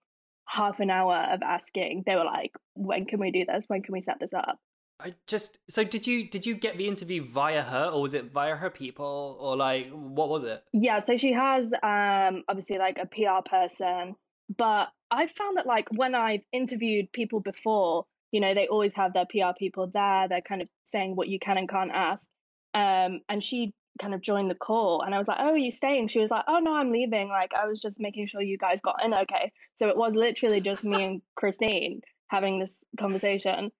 half 0.45 0.79
an 0.79 0.89
hour 0.89 1.27
of 1.31 1.41
asking, 1.41 2.03
they 2.05 2.15
were 2.15 2.25
like, 2.25 2.51
"When 2.75 3.05
can 3.05 3.19
we 3.19 3.31
do 3.31 3.45
this? 3.45 3.65
When 3.67 3.81
can 3.81 3.93
we 3.93 4.01
set 4.01 4.19
this 4.19 4.33
up?" 4.33 4.59
I 4.99 5.13
just 5.27 5.57
so 5.69 5.83
did 5.83 6.07
you 6.07 6.29
did 6.29 6.45
you 6.45 6.55
get 6.55 6.77
the 6.77 6.87
interview 6.87 7.23
via 7.23 7.63
her 7.63 7.87
or 7.87 8.01
was 8.01 8.13
it 8.13 8.31
via 8.31 8.55
her 8.55 8.69
people 8.69 9.37
or 9.39 9.57
like 9.57 9.89
what 9.89 10.29
was 10.29 10.43
it? 10.43 10.63
Yeah, 10.71 10.99
so 10.99 11.17
she 11.17 11.33
has 11.33 11.73
um, 11.83 12.43
obviously 12.47 12.77
like 12.77 12.97
a 12.99 13.05
PR 13.05 13.47
person 13.47 14.15
but 14.57 14.89
I've 15.11 15.31
found 15.31 15.57
that 15.57 15.65
like 15.65 15.87
when 15.91 16.15
I've 16.15 16.41
interviewed 16.51 17.11
people 17.11 17.39
before, 17.39 18.05
you 18.31 18.39
know, 18.39 18.53
they 18.53 18.67
always 18.67 18.93
have 18.95 19.13
their 19.13 19.25
PR 19.25 19.55
people 19.57 19.89
there. 19.93 20.27
They're 20.27 20.41
kind 20.41 20.61
of 20.61 20.67
saying 20.83 21.15
what 21.15 21.27
you 21.27 21.39
can 21.39 21.57
and 21.57 21.69
can't 21.69 21.91
ask. 21.91 22.29
Um, 22.73 23.21
and 23.29 23.43
she 23.43 23.73
kind 24.01 24.13
of 24.13 24.21
joined 24.21 24.49
the 24.49 24.55
call 24.55 25.01
and 25.01 25.13
I 25.13 25.17
was 25.17 25.27
like, 25.27 25.37
Oh, 25.39 25.51
are 25.51 25.57
you 25.57 25.71
staying? 25.71 26.07
She 26.07 26.19
was 26.19 26.31
like, 26.31 26.45
Oh 26.47 26.59
no, 26.59 26.75
I'm 26.75 26.91
leaving. 26.91 27.29
Like 27.29 27.51
I 27.53 27.67
was 27.67 27.81
just 27.81 27.99
making 27.99 28.27
sure 28.27 28.41
you 28.41 28.57
guys 28.57 28.79
got 28.81 29.03
in 29.03 29.13
okay. 29.13 29.51
So 29.75 29.87
it 29.87 29.97
was 29.97 30.15
literally 30.15 30.61
just 30.61 30.83
me 30.83 31.03
and 31.03 31.21
Christine 31.35 32.01
having 32.27 32.59
this 32.59 32.83
conversation. 32.99 33.71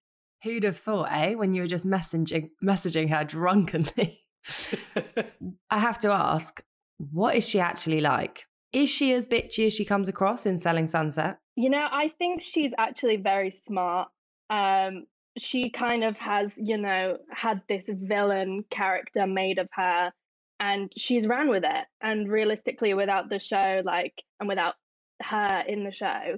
Who'd 0.44 0.64
have 0.64 0.78
thought, 0.78 1.12
eh? 1.12 1.36
When 1.36 1.54
you 1.54 1.62
were 1.62 1.68
just 1.68 1.88
messaging 1.88 2.50
messaging 2.64 3.10
her 3.10 3.24
drunkenly. 3.24 4.20
I 5.70 5.80
have 5.80 6.00
to 6.00 6.12
ask, 6.12 6.64
what 6.98 7.36
is 7.36 7.48
she 7.48 7.60
actually 7.60 8.02
like? 8.02 8.46
Is 8.72 8.90
she 8.90 9.14
as 9.14 9.28
bitchy 9.28 9.68
as 9.68 9.74
she 9.74 9.86
comes 9.86 10.08
across 10.08 10.46
in 10.46 10.58
Selling 10.58 10.88
Sunset? 10.88 11.38
You 11.56 11.70
know, 11.70 11.88
I 11.92 12.10
think 12.10 12.42
she's 12.42 12.74
actually 12.78 13.18
very 13.18 13.52
smart. 13.52 14.10
Um, 14.50 15.06
she 15.38 15.70
kind 15.70 16.04
of 16.04 16.16
has, 16.18 16.58
you 16.58 16.78
know, 16.78 17.18
had 17.32 17.62
this 17.68 17.90
villain 17.92 18.66
character 18.70 19.26
made 19.26 19.58
of 19.58 19.68
her 19.74 20.12
and 20.60 20.92
she's 20.98 21.28
ran 21.28 21.50
with 21.50 21.64
it. 21.66 21.86
And 22.02 22.32
realistically, 22.32 22.94
without 22.94 23.30
the 23.30 23.40
show, 23.40 23.82
like, 23.84 24.24
and 24.40 24.48
without 24.48 24.76
her 25.22 25.64
in 25.68 25.84
the 25.84 25.92
show, 25.92 26.38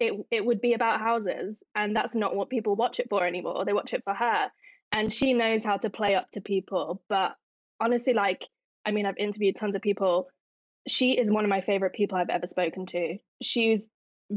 it 0.00 0.12
it 0.30 0.44
would 0.44 0.60
be 0.60 0.74
about 0.74 1.00
houses, 1.00 1.62
and 1.74 1.94
that's 1.94 2.14
not 2.14 2.34
what 2.34 2.50
people 2.50 2.74
watch 2.76 3.00
it 3.00 3.08
for 3.08 3.26
anymore. 3.26 3.64
They 3.64 3.72
watch 3.72 3.94
it 3.94 4.02
for 4.04 4.12
her, 4.12 4.50
and 4.92 5.12
she 5.12 5.32
knows 5.32 5.64
how 5.64 5.76
to 5.78 5.90
play 5.90 6.14
up 6.14 6.30
to 6.32 6.40
people. 6.40 7.02
But 7.08 7.32
honestly, 7.80 8.12
like, 8.12 8.46
I 8.84 8.90
mean, 8.90 9.06
I've 9.06 9.16
interviewed 9.18 9.56
tons 9.56 9.76
of 9.76 9.82
people. 9.82 10.28
She 10.86 11.12
is 11.12 11.32
one 11.32 11.44
of 11.44 11.50
my 11.50 11.62
favorite 11.62 11.94
people 11.94 12.18
I've 12.18 12.28
ever 12.28 12.46
spoken 12.46 12.86
to. 12.86 13.16
She's 13.42 13.88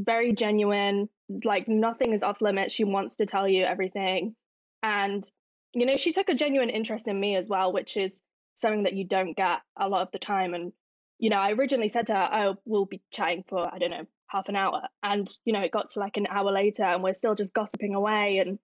very 0.04 0.32
genuine, 0.32 1.08
like 1.44 1.68
nothing 1.68 2.12
is 2.12 2.22
off 2.22 2.40
limits. 2.40 2.74
She 2.74 2.84
wants 2.84 3.16
to 3.16 3.26
tell 3.26 3.48
you 3.48 3.64
everything. 3.64 4.34
And, 4.82 5.28
you 5.74 5.86
know, 5.86 5.96
she 5.96 6.12
took 6.12 6.28
a 6.28 6.34
genuine 6.34 6.70
interest 6.70 7.08
in 7.08 7.18
me 7.18 7.36
as 7.36 7.48
well, 7.48 7.72
which 7.72 7.96
is 7.96 8.22
something 8.54 8.84
that 8.84 8.94
you 8.94 9.04
don't 9.04 9.36
get 9.36 9.58
a 9.78 9.88
lot 9.88 10.02
of 10.02 10.10
the 10.12 10.18
time. 10.18 10.54
And, 10.54 10.72
you 11.18 11.30
know, 11.30 11.36
I 11.36 11.52
originally 11.52 11.88
said 11.88 12.06
to 12.08 12.14
her, 12.14 12.28
oh, 12.32 12.56
we'll 12.64 12.86
be 12.86 13.02
chatting 13.12 13.44
for, 13.48 13.72
I 13.72 13.78
don't 13.78 13.90
know, 13.90 14.06
half 14.28 14.48
an 14.48 14.56
hour. 14.56 14.82
And, 15.02 15.28
you 15.44 15.52
know, 15.52 15.60
it 15.60 15.72
got 15.72 15.90
to 15.90 16.00
like 16.00 16.16
an 16.16 16.26
hour 16.28 16.52
later 16.52 16.84
and 16.84 17.02
we're 17.02 17.14
still 17.14 17.34
just 17.34 17.54
gossiping 17.54 17.94
away. 17.94 18.38
And 18.38 18.58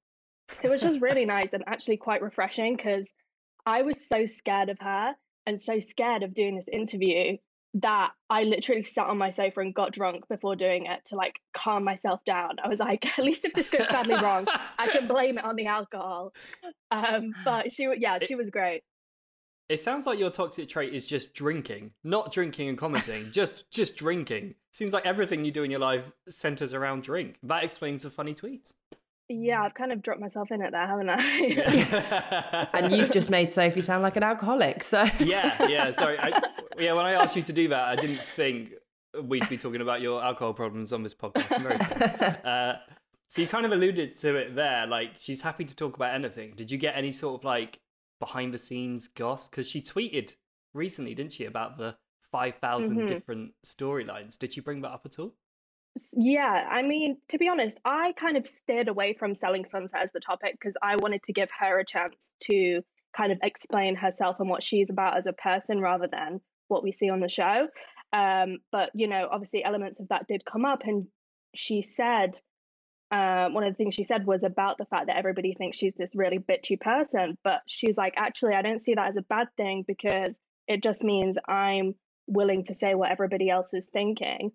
it 0.63 0.69
was 0.69 0.83
just 0.83 1.01
really 1.01 1.25
nice 1.27 1.53
and 1.53 1.65
actually 1.67 1.97
quite 1.97 2.23
refreshing 2.23 2.77
because 2.77 3.11
I 3.67 3.83
was 3.83 4.07
so 4.07 4.27
scared 4.27 4.69
of 4.69 4.79
her 4.81 5.15
and 5.47 5.61
so 5.61 5.81
scared 5.81 6.23
of 6.23 6.35
doing 6.35 6.57
this 6.57 6.69
interview 6.71 7.37
that 7.75 8.13
I 8.31 8.45
literally 8.45 8.85
sat 8.85 9.07
on 9.07 9.19
my 9.19 9.31
sofa 9.31 9.61
and 9.61 9.75
got 9.75 9.93
drunk 9.93 10.29
before 10.29 10.55
doing 10.55 10.87
it 10.87 11.05
to 11.07 11.17
like 11.17 11.35
calm 11.55 11.83
myself 11.85 12.25
down. 12.25 12.57
I 12.63 12.69
was 12.69 12.79
like, 12.79 13.07
at 13.19 13.25
least 13.25 13.45
if 13.45 13.53
this 13.53 13.69
goes 13.69 13.87
badly 13.89 14.15
wrong, 14.15 14.47
I 14.79 14.89
can 14.89 15.09
blame 15.09 15.39
it 15.39 15.45
on 15.45 15.57
the 15.57 15.67
alcohol. 15.67 16.33
Um, 16.91 17.35
but 17.45 17.73
she, 17.73 17.89
yeah, 17.99 18.19
she 18.19 18.37
was 18.37 18.51
great. 18.51 18.83
It 19.69 19.81
sounds 19.81 20.07
like 20.07 20.19
your 20.19 20.31
toxic 20.31 20.69
trait 20.69 20.93
is 20.93 21.07
just 21.07 21.35
drinking, 21.35 21.93
not 22.05 22.31
drinking 22.31 22.69
and 22.69 22.77
commenting, 22.77 23.33
just 23.33 23.71
just 23.71 23.97
drinking. 23.97 24.55
Seems 24.73 24.93
like 24.93 25.07
everything 25.07 25.43
you 25.45 25.51
do 25.51 25.63
in 25.63 25.71
your 25.71 25.81
life 25.81 26.05
centers 26.29 26.75
around 26.75 27.03
drink. 27.03 27.37
That 27.43 27.65
explains 27.65 28.03
the 28.03 28.11
funny 28.11 28.35
tweets. 28.35 28.75
Yeah, 29.29 29.63
I've 29.63 29.73
kind 29.73 29.91
of 29.91 30.03
dropped 30.03 30.21
myself 30.21 30.51
in 30.53 30.61
it 30.61 30.73
there, 30.73 30.87
haven't 30.87 31.09
I? 31.09 32.69
and 32.75 32.93
you've 32.93 33.11
just 33.11 33.31
made 33.31 33.51
Sophie 33.51 33.81
sound 33.81 34.03
like 34.03 34.17
an 34.17 34.23
alcoholic. 34.23 34.83
So 34.83 35.03
yeah, 35.19 35.67
yeah. 35.67 35.91
Sorry, 35.93 36.19
I, 36.19 36.43
yeah. 36.79 36.93
When 36.93 37.07
I 37.07 37.13
asked 37.13 37.35
you 37.35 37.43
to 37.43 37.53
do 37.53 37.69
that, 37.69 37.89
I 37.89 37.97
didn't 37.97 38.23
think 38.23 38.75
we'd 39.23 39.49
be 39.49 39.57
talking 39.57 39.81
about 39.81 40.03
your 40.03 40.23
alcohol 40.23 40.53
problems 40.53 40.93
on 40.93 41.03
this 41.03 41.15
podcast. 41.15 41.53
I'm 41.53 41.63
very 41.63 41.79
sorry. 41.79 42.37
Uh, 42.45 42.75
so 43.29 43.41
you 43.41 43.49
kind 43.49 43.65
of 43.65 43.73
alluded 43.73 44.17
to 44.19 44.37
it 44.37 44.55
there. 44.55 44.87
Like 44.87 45.13
she's 45.19 45.41
happy 45.41 45.65
to 45.65 45.75
talk 45.75 45.97
about 45.97 46.15
anything. 46.15 46.53
Did 46.55 46.71
you 46.71 46.77
get 46.77 46.95
any 46.95 47.11
sort 47.11 47.41
of 47.41 47.45
like 47.45 47.81
behind 48.21 48.53
the 48.53 48.59
scenes 48.59 49.09
goss? 49.09 49.49
Because 49.49 49.67
she 49.67 49.81
tweeted 49.81 50.35
recently, 50.75 51.15
didn't 51.15 51.33
she, 51.33 51.47
about 51.47 51.79
the 51.79 51.97
five 52.31 52.57
thousand 52.57 52.97
mm 52.97 52.99
mm-hmm. 53.01 53.07
different 53.07 53.53
storylines? 53.65 54.37
Did 54.37 54.53
she 54.53 54.61
bring 54.61 54.83
that 54.83 54.91
up 54.91 55.07
at 55.07 55.19
all? 55.19 55.35
Yeah, 56.15 56.69
I 56.71 56.83
mean, 56.83 57.19
to 57.29 57.39
be 57.39 57.49
honest, 57.49 57.79
I 57.85 58.13
kind 58.19 58.37
of 58.37 58.47
steered 58.47 58.89
away 58.89 59.15
from 59.15 59.35
selling 59.35 59.65
sunset 59.65 60.03
as 60.03 60.13
the 60.13 60.21
topic 60.21 60.57
because 60.61 60.75
I 60.83 60.97
wanted 60.97 61.23
to 61.25 61.33
give 61.33 61.49
her 61.61 61.79
a 61.79 61.87
chance 61.87 62.33
to 62.45 62.81
kind 63.17 63.31
of 63.31 63.39
explain 63.43 63.95
herself 63.95 64.41
and 64.41 64.49
what 64.49 64.63
she's 64.63 64.91
about 64.91 65.17
as 65.17 65.27
a 65.27 65.33
person 65.33 65.81
rather 65.81 66.09
than 66.11 66.41
what 66.67 66.83
we 66.83 66.91
see 66.91 67.11
on 67.11 67.21
the 67.21 67.29
show. 67.29 67.69
Um, 68.13 68.59
but 68.73 68.91
you 68.95 69.07
know, 69.07 69.29
obviously, 69.31 69.63
elements 69.65 70.01
of 70.01 70.09
that 70.09 70.27
did 70.27 70.45
come 70.45 70.65
up, 70.65 70.83
and 70.85 71.07
she 71.55 71.83
said 71.83 72.41
uh, 73.13 73.49
one 73.51 73.63
of 73.63 73.73
the 73.73 73.77
things 73.77 73.95
she 73.95 74.05
said 74.05 74.27
was 74.27 74.43
about 74.43 74.79
the 74.79 74.87
fact 74.87 75.07
that 75.07 75.17
everybody 75.17 75.55
thinks 75.55 75.79
she's 75.79 75.95
this 75.97 76.11
really 76.15 76.39
bitchy 76.39 76.81
person, 76.81 77.39
but 77.45 77.61
she's 77.69 77.97
like, 77.97 78.15
actually, 78.17 78.55
I 78.55 78.63
don't 78.63 78.81
see 78.81 78.95
that 78.95 79.09
as 79.09 79.17
a 79.17 79.23
bad 79.23 79.47
thing 79.57 79.85
because 79.87 80.37
it 80.67 80.83
just 80.83 81.05
means 81.05 81.39
I'm 81.49 81.95
willing 82.27 82.65
to 82.65 82.75
say 82.75 82.97
what 82.97 83.13
everybody 83.13 83.49
else 83.49 83.75
is 83.75 83.89
thinking 83.93 84.51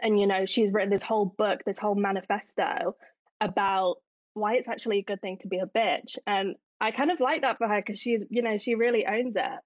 and 0.00 0.18
you 0.18 0.26
know 0.26 0.46
she's 0.46 0.72
written 0.72 0.90
this 0.90 1.02
whole 1.02 1.34
book 1.36 1.60
this 1.66 1.78
whole 1.78 1.94
manifesto 1.94 2.94
about 3.40 3.96
why 4.34 4.54
it's 4.54 4.68
actually 4.68 4.98
a 4.98 5.02
good 5.02 5.20
thing 5.20 5.36
to 5.38 5.48
be 5.48 5.58
a 5.58 5.66
bitch 5.66 6.16
and 6.26 6.54
i 6.80 6.90
kind 6.90 7.10
of 7.10 7.20
like 7.20 7.42
that 7.42 7.58
for 7.58 7.68
her 7.68 7.80
because 7.84 7.98
she's 7.98 8.20
you 8.30 8.42
know 8.42 8.56
she 8.56 8.74
really 8.74 9.06
owns 9.06 9.36
it. 9.36 9.60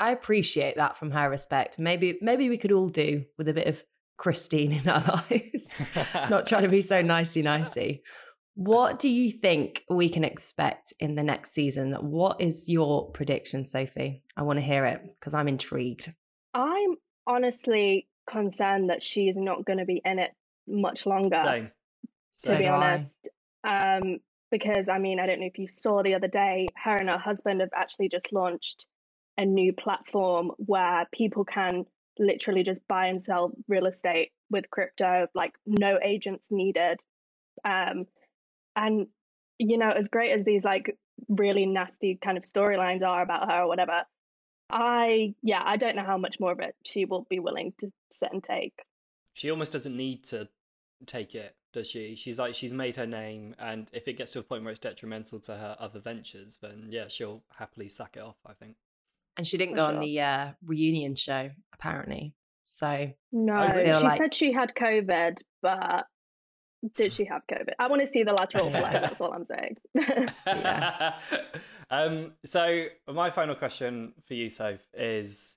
I 0.00 0.10
appreciate 0.10 0.76
that 0.76 0.96
from 0.96 1.12
her 1.12 1.30
respect. 1.30 1.78
Maybe 1.78 2.18
maybe 2.20 2.48
we 2.48 2.58
could 2.58 2.72
all 2.72 2.88
do 2.88 3.24
with 3.38 3.48
a 3.48 3.54
bit 3.54 3.68
of 3.68 3.84
christine 4.18 4.72
in 4.72 4.88
our 4.88 5.00
lives 5.30 5.68
not 6.28 6.46
trying 6.46 6.62
to 6.62 6.68
be 6.68 6.82
so 6.82 7.02
nicey 7.02 7.42
nicey. 7.42 8.02
What 8.54 8.98
do 8.98 9.08
you 9.08 9.30
think 9.30 9.82
we 9.88 10.08
can 10.10 10.24
expect 10.24 10.92
in 11.00 11.14
the 11.14 11.22
next 11.22 11.52
season? 11.52 11.94
What 11.94 12.40
is 12.40 12.68
your 12.68 13.10
prediction 13.12 13.64
sophie? 13.64 14.22
I 14.36 14.42
want 14.42 14.58
to 14.58 14.64
hear 14.64 14.84
it 14.84 15.00
because 15.18 15.34
i'm 15.34 15.48
intrigued. 15.48 16.12
I'm 16.52 16.96
honestly 17.26 18.08
concerned 18.26 18.90
that 18.90 19.02
she's 19.02 19.36
not 19.36 19.64
going 19.64 19.78
to 19.78 19.84
be 19.84 20.00
in 20.04 20.18
it 20.18 20.32
much 20.66 21.06
longer. 21.06 21.36
Same. 21.36 21.70
To 22.44 22.56
be 22.56 22.66
honest, 22.66 23.28
um, 23.62 24.18
because 24.50 24.88
I 24.88 24.98
mean, 24.98 25.20
I 25.20 25.26
don't 25.26 25.40
know 25.40 25.46
if 25.46 25.58
you 25.58 25.68
saw 25.68 26.02
the 26.02 26.14
other 26.14 26.28
day, 26.28 26.68
her 26.82 26.96
and 26.96 27.08
her 27.08 27.18
husband 27.18 27.60
have 27.60 27.70
actually 27.74 28.08
just 28.08 28.32
launched 28.32 28.86
a 29.36 29.44
new 29.44 29.72
platform 29.72 30.52
where 30.56 31.06
people 31.12 31.44
can 31.44 31.84
literally 32.18 32.62
just 32.62 32.80
buy 32.88 33.06
and 33.06 33.22
sell 33.22 33.52
real 33.68 33.86
estate 33.86 34.30
with 34.50 34.70
crypto, 34.70 35.26
like 35.34 35.52
no 35.66 35.98
agents 36.02 36.48
needed. 36.50 37.00
Um, 37.64 38.06
and 38.76 39.06
you 39.58 39.78
know, 39.78 39.90
as 39.90 40.08
great 40.08 40.32
as 40.32 40.44
these 40.44 40.64
like 40.64 40.96
really 41.28 41.66
nasty 41.66 42.18
kind 42.22 42.36
of 42.36 42.44
storylines 42.44 43.02
are 43.02 43.22
about 43.22 43.50
her 43.50 43.62
or 43.62 43.68
whatever, 43.68 44.02
I 44.72 45.34
yeah, 45.42 45.62
I 45.64 45.76
don't 45.76 45.96
know 45.96 46.04
how 46.04 46.18
much 46.18 46.40
more 46.40 46.52
of 46.52 46.60
it 46.60 46.74
she 46.84 47.04
will 47.04 47.26
be 47.28 47.38
willing 47.38 47.74
to 47.80 47.92
sit 48.10 48.32
and 48.32 48.42
take. 48.42 48.74
She 49.34 49.50
almost 49.50 49.72
doesn't 49.72 49.96
need 49.96 50.24
to 50.24 50.48
take 51.06 51.34
it, 51.34 51.54
does 51.72 51.88
she? 51.88 52.16
She's 52.16 52.38
like 52.38 52.54
she's 52.54 52.72
made 52.72 52.96
her 52.96 53.06
name, 53.06 53.54
and 53.58 53.88
if 53.92 54.08
it 54.08 54.14
gets 54.14 54.32
to 54.32 54.38
a 54.38 54.42
point 54.42 54.64
where 54.64 54.70
it's 54.70 54.80
detrimental 54.80 55.40
to 55.40 55.56
her 55.56 55.76
other 55.78 56.00
ventures, 56.00 56.58
then 56.60 56.88
yeah, 56.90 57.08
she'll 57.08 57.42
happily 57.56 57.88
sack 57.88 58.16
it 58.16 58.22
off. 58.22 58.38
I 58.46 58.54
think. 58.54 58.76
And 59.36 59.46
she 59.46 59.56
didn't 59.56 59.74
For 59.74 59.80
go 59.80 59.86
sure. 59.86 59.94
on 59.94 60.00
the 60.00 60.20
uh, 60.20 60.50
reunion 60.66 61.14
show, 61.14 61.50
apparently. 61.72 62.34
So 62.64 63.12
no, 63.32 63.82
she 63.84 63.92
like... 63.92 64.18
said 64.18 64.34
she 64.34 64.52
had 64.52 64.74
COVID, 64.74 65.38
but 65.60 66.06
did 66.94 67.12
she 67.12 67.24
have 67.26 67.42
COVID? 67.50 67.74
I 67.78 67.88
want 67.88 68.02
to 68.02 68.06
see 68.06 68.22
the 68.22 68.32
lateral 68.32 68.70
flow. 68.70 68.80
That's 68.80 69.20
all 69.20 69.32
I'm 69.32 69.44
saying. 69.44 69.76
yeah. 70.46 71.18
um, 71.90 72.32
so 72.44 72.86
my 73.08 73.30
final 73.30 73.54
question 73.54 74.12
for 74.26 74.34
you, 74.34 74.48
Soph, 74.48 74.80
is: 74.94 75.56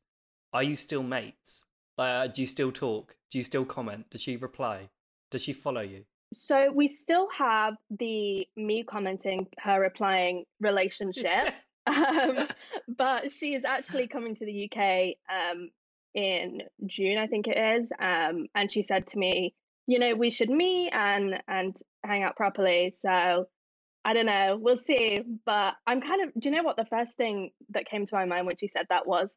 Are 0.54 0.64
you 0.64 0.76
still 0.76 1.04
mates? 1.04 1.66
Uh, 1.98 2.28
do 2.28 2.42
you 2.42 2.48
still 2.48 2.72
talk? 2.72 3.16
Do 3.32 3.38
you 3.38 3.44
still 3.44 3.66
comment? 3.66 4.10
Does 4.10 4.22
she 4.22 4.36
reply? 4.36 4.90
Does 5.32 5.44
she 5.44 5.54
follow 5.54 5.82
you? 5.82 6.06
So 6.34 6.72
we 6.72 6.88
still 6.88 7.28
have 7.38 7.76
the 7.90 8.48
me 8.58 8.84
commenting, 8.84 9.48
her 9.60 9.80
replying 9.80 10.46
relationship. 10.60 11.54
um, 11.88 12.48
but 12.88 13.32
she 13.32 13.54
is 13.54 13.64
actually 13.64 14.08
coming 14.08 14.36
to 14.36 14.46
the 14.46 14.70
UK 14.70 15.16
um, 15.32 15.70
in 16.14 16.62
June, 16.86 17.18
I 17.18 17.28
think 17.28 17.48
it 17.48 17.58
is. 17.58 17.92
Um, 18.00 18.48
and 18.56 18.72
she 18.72 18.82
said 18.82 19.08
to 19.08 19.20
me, 19.20 19.54
you 19.88 20.00
know, 20.00 20.16
we 20.16 20.32
should 20.32 20.50
meet 20.50 20.92
and 20.92 21.36
and 21.48 21.76
hang 22.04 22.24
out 22.24 22.36
properly. 22.36 22.92
So 22.92 23.46
I 24.04 24.14
don't 24.14 24.26
know, 24.26 24.58
we'll 24.62 24.78
see. 24.78 25.22
But 25.46 25.76
I'm 25.88 26.02
kind 26.02 26.24
of 26.24 26.34
do 26.40 26.50
you 26.50 26.56
know 26.56 26.64
what 26.64 26.78
the 26.78 26.86
first 26.86 27.18
thing 27.18 27.52
that 27.70 27.88
came 27.88 28.06
to 28.06 28.16
my 28.16 28.26
mind 28.26 28.48
when 28.48 28.58
she 28.58 28.68
said 28.68 28.86
that 28.90 29.08
was 29.08 29.36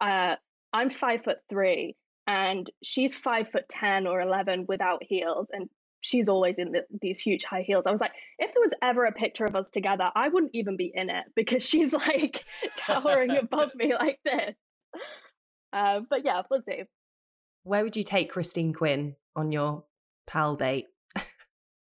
uh 0.00 0.36
I'm 0.72 0.90
five 0.90 1.24
foot 1.24 1.38
three 1.50 1.96
and 2.26 2.70
she's 2.82 3.14
five 3.14 3.50
foot 3.50 3.68
ten 3.68 4.06
or 4.06 4.20
eleven 4.20 4.64
without 4.68 5.02
heels 5.02 5.48
and 5.52 5.68
she's 6.02 6.28
always 6.28 6.58
in 6.58 6.72
the, 6.72 6.84
these 7.00 7.20
huge 7.20 7.44
high 7.44 7.62
heels. 7.62 7.86
I 7.86 7.92
was 7.92 8.00
like, 8.00 8.12
if 8.38 8.52
there 8.52 8.62
was 8.62 8.72
ever 8.82 9.04
a 9.04 9.12
picture 9.12 9.44
of 9.44 9.54
us 9.56 9.70
together, 9.70 10.10
I 10.14 10.28
wouldn't 10.28 10.50
even 10.54 10.76
be 10.76 10.90
in 10.92 11.08
it 11.08 11.24
because 11.34 11.62
she's 11.68 11.94
like 11.94 12.44
towering 12.76 13.30
above 13.36 13.74
me 13.74 13.94
like 13.94 14.18
this. 14.24 14.54
Uh, 15.72 16.00
but 16.10 16.24
yeah, 16.24 16.42
we'll 16.50 16.62
see. 16.62 16.82
Where 17.62 17.84
would 17.84 17.96
you 17.96 18.02
take 18.02 18.30
Christine 18.30 18.72
Quinn 18.72 19.14
on 19.36 19.52
your 19.52 19.84
pal 20.26 20.56
date. 20.56 20.86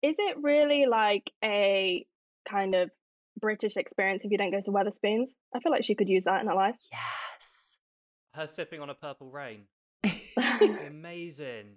Is 0.01 0.15
it 0.17 0.38
really 0.41 0.86
like 0.86 1.31
a 1.43 2.05
kind 2.48 2.74
of 2.74 2.89
British 3.39 3.75
experience 3.77 4.24
if 4.24 4.31
you 4.31 4.38
don't 4.38 4.51
go 4.51 4.62
to 4.62 4.72
Wetherspoons? 4.72 5.31
I 5.53 5.60
feel 5.60 5.72
like 5.72 5.84
she 5.84 5.96
could 5.96 6.08
use 6.08 6.24
that 6.24 6.41
in 6.41 6.48
her 6.48 6.55
life. 6.55 6.75
Yes. 6.91 7.79
Her 8.34 8.48
sipping 8.48 8.79
on 8.79 8.89
a 8.89 8.93
purple 8.93 9.29
rain. 9.29 9.63
Amazing. 10.88 11.75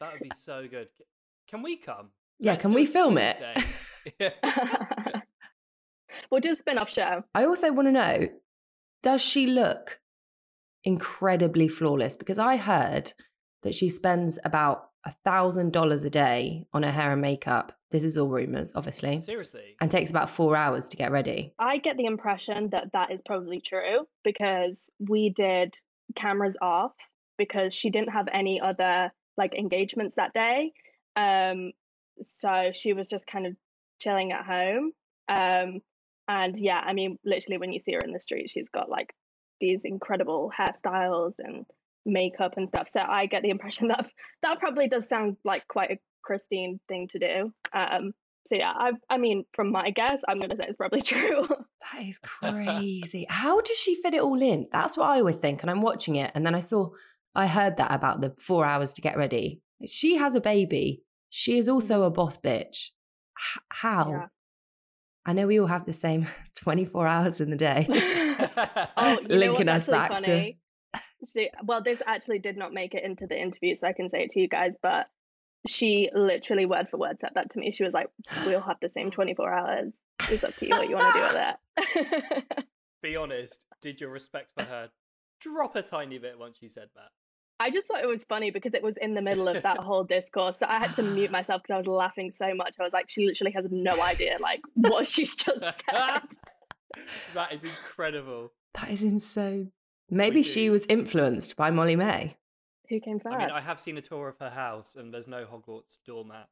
That 0.00 0.12
would 0.12 0.22
be 0.22 0.30
so 0.34 0.66
good. 0.68 0.88
Can 1.48 1.62
we 1.62 1.76
come? 1.76 2.10
Yeah, 2.38 2.52
Let's 2.52 2.62
can 2.62 2.72
we 2.74 2.84
film 2.84 3.16
it? 3.16 3.38
day. 4.18 4.32
we'll 6.30 6.40
do 6.40 6.50
a 6.50 6.54
spin 6.54 6.78
off 6.78 6.90
show. 6.90 7.22
I 7.34 7.44
also 7.44 7.72
want 7.72 7.88
to 7.88 7.92
know 7.92 8.28
does 9.02 9.22
she 9.22 9.46
look 9.46 10.00
incredibly 10.84 11.68
flawless? 11.68 12.16
Because 12.16 12.38
I 12.38 12.56
heard 12.56 13.12
that 13.62 13.74
she 13.74 13.88
spends 13.88 14.38
about 14.44 14.85
a 15.06 15.12
thousand 15.24 15.72
dollars 15.72 16.04
a 16.04 16.10
day 16.10 16.66
on 16.74 16.82
her 16.82 16.90
hair 16.90 17.12
and 17.12 17.22
makeup. 17.22 17.72
This 17.90 18.02
is 18.04 18.18
all 18.18 18.28
rumors, 18.28 18.72
obviously, 18.74 19.16
Seriously. 19.18 19.76
and 19.80 19.90
takes 19.90 20.10
about 20.10 20.28
four 20.28 20.56
hours 20.56 20.88
to 20.88 20.96
get 20.96 21.12
ready. 21.12 21.54
I 21.58 21.78
get 21.78 21.96
the 21.96 22.04
impression 22.04 22.70
that 22.70 22.90
that 22.92 23.12
is 23.12 23.20
probably 23.24 23.60
true 23.60 24.06
because 24.24 24.90
we 24.98 25.30
did 25.30 25.78
cameras 26.16 26.56
off 26.60 26.92
because 27.38 27.72
she 27.72 27.88
didn't 27.88 28.10
have 28.12 28.28
any 28.32 28.60
other 28.60 29.12
like 29.38 29.54
engagements 29.54 30.16
that 30.16 30.34
day. 30.34 30.72
Um, 31.14 31.70
so 32.20 32.72
she 32.74 32.92
was 32.92 33.08
just 33.08 33.26
kind 33.28 33.46
of 33.46 33.54
chilling 34.00 34.32
at 34.32 34.44
home. 34.44 34.90
Um, 35.28 35.80
and 36.28 36.58
yeah, 36.58 36.82
I 36.84 36.92
mean, 36.92 37.18
literally, 37.24 37.58
when 37.58 37.72
you 37.72 37.78
see 37.80 37.92
her 37.92 38.00
in 38.00 38.12
the 38.12 38.20
street, 38.20 38.50
she's 38.50 38.68
got 38.68 38.90
like 38.90 39.14
these 39.60 39.82
incredible 39.84 40.50
hairstyles 40.58 41.34
and 41.38 41.64
makeup 42.06 42.54
and 42.56 42.68
stuff. 42.68 42.88
So 42.88 43.00
I 43.00 43.26
get 43.26 43.42
the 43.42 43.50
impression 43.50 43.88
that 43.88 44.06
that 44.42 44.58
probably 44.58 44.88
does 44.88 45.08
sound 45.08 45.36
like 45.44 45.66
quite 45.68 45.90
a 45.90 45.98
Christine 46.22 46.80
thing 46.88 47.08
to 47.08 47.18
do. 47.18 47.52
Um, 47.72 48.12
so 48.46 48.54
yeah, 48.54 48.72
I, 48.74 48.92
I 49.10 49.18
mean, 49.18 49.44
from 49.54 49.72
my 49.72 49.90
guess, 49.90 50.22
I'm 50.28 50.38
going 50.38 50.50
to 50.50 50.56
say 50.56 50.64
it's 50.68 50.76
probably 50.76 51.00
true. 51.02 51.46
That 51.48 52.02
is 52.02 52.18
crazy. 52.20 53.26
How 53.28 53.60
does 53.60 53.76
she 53.76 54.00
fit 54.00 54.14
it 54.14 54.22
all 54.22 54.40
in? 54.40 54.68
That's 54.70 54.96
what 54.96 55.08
I 55.08 55.18
always 55.18 55.38
think. 55.38 55.62
And 55.62 55.70
I'm 55.70 55.82
watching 55.82 56.16
it, 56.16 56.30
and 56.34 56.46
then 56.46 56.54
I 56.54 56.60
saw, 56.60 56.90
I 57.34 57.48
heard 57.48 57.76
that 57.78 57.92
about 57.92 58.20
the 58.20 58.34
four 58.38 58.64
hours 58.64 58.92
to 58.94 59.02
get 59.02 59.16
ready. 59.16 59.60
She 59.86 60.16
has 60.16 60.34
a 60.34 60.40
baby. 60.40 61.02
She 61.28 61.58
is 61.58 61.68
also 61.68 62.04
a 62.04 62.10
boss 62.10 62.38
bitch. 62.38 62.90
H- 63.38 63.62
how? 63.68 64.10
Yeah. 64.10 64.26
I 65.26 65.32
know 65.32 65.48
we 65.48 65.58
all 65.58 65.66
have 65.66 65.84
the 65.84 65.92
same 65.92 66.28
24 66.54 67.06
hours 67.06 67.40
in 67.40 67.50
the 67.50 67.56
day. 67.56 67.86
oh, 68.96 69.18
you 69.20 69.28
know 69.28 69.36
Linking 69.36 69.68
us 69.68 69.88
back 69.88 70.22
to-? 70.22 70.52
She, 71.24 71.50
well, 71.64 71.82
this 71.82 72.02
actually 72.06 72.38
did 72.38 72.56
not 72.56 72.72
make 72.72 72.94
it 72.94 73.02
into 73.04 73.26
the 73.26 73.40
interview, 73.40 73.76
so 73.76 73.88
I 73.88 73.92
can 73.92 74.08
say 74.08 74.24
it 74.24 74.30
to 74.30 74.40
you 74.40 74.48
guys. 74.48 74.76
But 74.80 75.06
she 75.66 76.10
literally 76.14 76.66
word 76.66 76.88
for 76.90 76.98
word 76.98 77.18
said 77.20 77.30
that 77.34 77.50
to 77.52 77.58
me. 77.58 77.72
She 77.72 77.84
was 77.84 77.92
like, 77.94 78.08
"We 78.46 78.54
all 78.54 78.60
have 78.62 78.78
the 78.80 78.88
same 78.88 79.10
24 79.10 79.52
hours. 79.52 79.94
It's 80.30 80.44
up 80.44 80.54
to 80.56 80.66
you 80.66 80.72
what 80.72 80.88
you 80.88 80.96
want 80.96 81.14
to 81.14 81.20
do 81.20 81.86
with 81.86 82.44
it." 82.58 82.66
Be 83.02 83.16
honest. 83.16 83.64
Did 83.80 84.00
your 84.00 84.10
respect 84.10 84.50
for 84.56 84.64
her 84.64 84.90
drop 85.40 85.76
a 85.76 85.82
tiny 85.82 86.18
bit 86.18 86.38
once 86.38 86.58
she 86.58 86.68
said 86.68 86.88
that? 86.94 87.08
I 87.58 87.70
just 87.70 87.86
thought 87.88 88.02
it 88.02 88.06
was 88.06 88.24
funny 88.24 88.50
because 88.50 88.74
it 88.74 88.82
was 88.82 88.96
in 88.98 89.14
the 89.14 89.22
middle 89.22 89.48
of 89.48 89.62
that 89.62 89.78
whole 89.88 90.04
discourse, 90.04 90.58
so 90.58 90.66
I 90.68 90.78
had 90.78 90.92
to 90.96 91.02
mute 91.02 91.30
myself 91.30 91.62
because 91.62 91.74
I 91.74 91.78
was 91.78 91.86
laughing 91.86 92.30
so 92.30 92.54
much. 92.54 92.74
I 92.78 92.82
was 92.82 92.92
like, 92.92 93.08
"She 93.08 93.26
literally 93.26 93.52
has 93.52 93.64
no 93.70 94.00
idea 94.02 94.36
like 94.40 94.60
what 94.74 95.06
she's 95.06 95.34
just 95.34 95.60
said." 95.90 96.20
that 97.34 97.52
is 97.52 97.64
incredible. 97.64 98.52
that 98.74 98.90
is 98.90 99.02
insane. 99.02 99.72
Maybe 100.08 100.42
she 100.42 100.70
was 100.70 100.86
influenced 100.88 101.56
by 101.56 101.70
Molly-Mae. 101.70 102.36
Who 102.88 103.00
came 103.00 103.18
first? 103.18 103.34
I 103.34 103.38
mean, 103.38 103.50
I 103.50 103.60
have 103.60 103.80
seen 103.80 103.98
a 103.98 104.02
tour 104.02 104.28
of 104.28 104.38
her 104.38 104.50
house, 104.50 104.94
and 104.94 105.12
there's 105.12 105.26
no 105.26 105.44
Hogwarts 105.44 105.98
doormat 106.06 106.48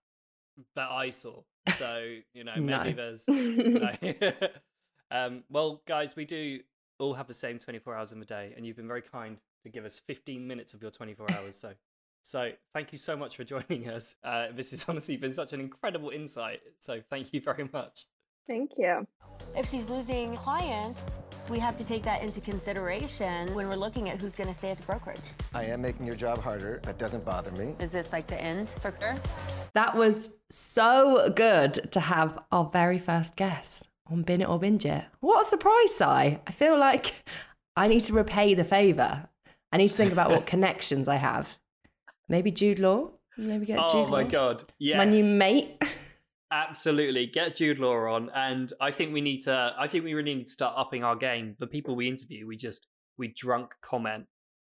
that 0.75 0.90
I 0.90 1.11
saw. 1.11 1.43
So 1.77 2.17
you 2.33 2.45
know, 2.45 2.55
maybe 2.57 2.93
No. 2.93 2.93
there's. 2.93 3.25
No. 3.29 3.90
um, 5.11 5.45
well, 5.49 5.83
guys, 5.87 6.17
we 6.17 6.25
do 6.25 6.61
all 6.99 7.14
have 7.14 7.27
the 7.27 7.35
same 7.35 7.59
24 7.59 7.95
hours 7.95 8.12
in 8.12 8.19
the 8.21 8.27
day, 8.27 8.53
and 8.57 8.67
you've 8.67 8.77
been 8.77 8.88
very 8.88 9.03
kind 9.03 9.38
to 9.62 9.69
give 9.69 9.85
us 9.85 10.01
15 10.07 10.47
minutes 10.47 10.75
of 10.75 10.83
your 10.83 10.90
24 10.90 11.27
hours. 11.33 11.57
So, 11.57 11.73
so 12.23 12.51
thank 12.73 12.93
you 12.93 12.99
so 12.99 13.17
much 13.17 13.37
for 13.37 13.45
joining 13.45 13.88
us. 13.88 14.17
Uh, 14.25 14.49
this 14.55 14.71
has 14.73 14.85
honestly 14.88 15.17
been 15.17 15.33
such 15.33 15.53
an 15.53 15.61
incredible 15.61 16.11
insight. 16.11 16.61
So, 16.81 17.01
thank 17.11 17.33
you 17.33 17.40
very 17.40 17.69
much. 17.73 18.07
Thank 18.46 18.72
you. 18.76 19.07
If 19.57 19.68
she's 19.68 19.88
losing 19.88 20.35
clients, 20.37 21.07
we 21.48 21.59
have 21.59 21.76
to 21.76 21.85
take 21.85 22.02
that 22.04 22.22
into 22.22 22.40
consideration 22.40 23.54
when 23.54 23.68
we're 23.68 23.76
looking 23.76 24.09
at 24.09 24.20
who's 24.20 24.35
going 24.35 24.48
to 24.48 24.54
stay 24.54 24.70
at 24.70 24.78
the 24.78 24.83
brokerage. 24.85 25.20
I 25.54 25.64
am 25.64 25.83
making 25.83 26.07
your 26.07 26.14
job 26.14 26.40
harder. 26.40 26.80
That 26.85 26.98
doesn't 26.98 27.24
bother 27.24 27.50
me. 27.52 27.74
Is 27.78 27.92
this 27.92 28.12
like 28.12 28.26
the 28.26 28.40
end 28.40 28.74
for 28.80 28.90
her? 29.00 29.20
That 29.74 29.96
was 29.96 30.35
so 30.50 31.30
good 31.35 31.90
to 31.92 32.00
have 32.00 32.38
our 32.50 32.64
very 32.72 32.98
first 32.98 33.37
guest 33.37 33.88
on 34.11 34.22
Bin 34.22 34.40
It 34.42 34.48
or 34.48 34.59
Binge 34.59 34.85
It. 34.87 35.04
What 35.20 35.46
a 35.46 35.48
surprise, 35.48 35.94
Si. 35.94 36.04
I 36.04 36.52
feel 36.52 36.78
like 36.78 37.12
I 37.76 37.88
need 37.88 38.00
to 38.02 38.12
repay 38.12 38.54
the 38.54 38.64
favour. 38.64 39.28
I 39.72 39.76
need 39.76 39.88
to 39.88 39.94
think 39.96 40.12
about 40.12 40.30
what 40.30 40.46
connections 40.54 41.09
I 41.09 41.16
have. 41.16 41.57
Maybe 42.28 42.50
Jude 42.50 42.78
Law. 42.78 43.11
Maybe 43.37 43.66
get 43.66 43.78
Oh 43.80 43.88
Jude 43.88 44.11
Law. 44.11 44.18
Oh 44.18 44.22
my 44.22 44.24
god! 44.24 44.64
Yes, 44.78 44.96
My 44.96 45.04
new 45.04 45.24
mate. 45.24 45.83
Absolutely. 46.55 47.27
Get 47.27 47.57
Jude 47.57 47.81
Law 47.81 48.14
on. 48.14 48.31
And 48.33 48.73
I 48.81 48.93
think 48.93 49.12
we 49.12 49.21
need 49.21 49.40
to 49.40 49.75
I 49.77 49.88
think 49.88 50.05
we 50.05 50.14
really 50.14 50.37
need 50.37 50.47
to 50.47 50.53
start 50.53 50.75
upping 50.77 51.03
our 51.03 51.17
game. 51.17 51.57
The 51.59 51.67
people 51.67 51.97
we 51.97 52.09
interview, 52.09 52.47
we 52.47 52.57
just 52.57 52.87
we 53.19 53.29
drunk 53.29 53.73
comment 53.83 54.27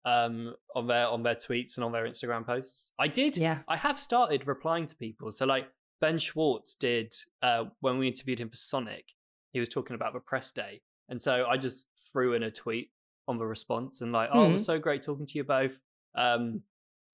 um 0.04 0.54
on 0.74 0.86
their 0.86 1.06
on 1.06 1.22
their 1.22 1.34
tweets 1.34 1.76
and 1.76 1.84
on 1.84 1.92
their 1.92 2.06
Instagram 2.06 2.44
posts. 2.44 2.92
I 2.98 3.08
did 3.08 3.36
Yeah. 3.38 3.62
I 3.66 3.76
have 3.76 3.98
started 3.98 4.46
replying 4.46 4.86
to 4.86 4.96
people. 4.96 5.30
So 5.30 5.46
like 5.46 5.68
Ben 6.02 6.18
Schwartz 6.18 6.74
did 6.74 7.14
uh 7.42 7.64
when 7.80 7.96
we 7.98 8.08
interviewed 8.08 8.40
him 8.40 8.50
for 8.50 8.56
Sonic, 8.56 9.06
he 9.52 9.58
was 9.58 9.70
talking 9.70 9.94
about 9.94 10.12
the 10.12 10.20
press 10.20 10.52
day. 10.52 10.82
And 11.08 11.20
so 11.20 11.46
I 11.46 11.56
just 11.56 11.86
threw 12.12 12.34
in 12.34 12.42
a 12.42 12.50
tweet 12.50 12.90
on 13.26 13.38
the 13.38 13.46
response 13.46 14.02
and 14.02 14.12
like, 14.12 14.28
oh, 14.32 14.48
it 14.48 14.52
was 14.52 14.64
so 14.64 14.78
great 14.78 15.00
talking 15.00 15.24
to 15.24 15.38
you 15.38 15.44
both. 15.44 15.80
Um 16.14 16.62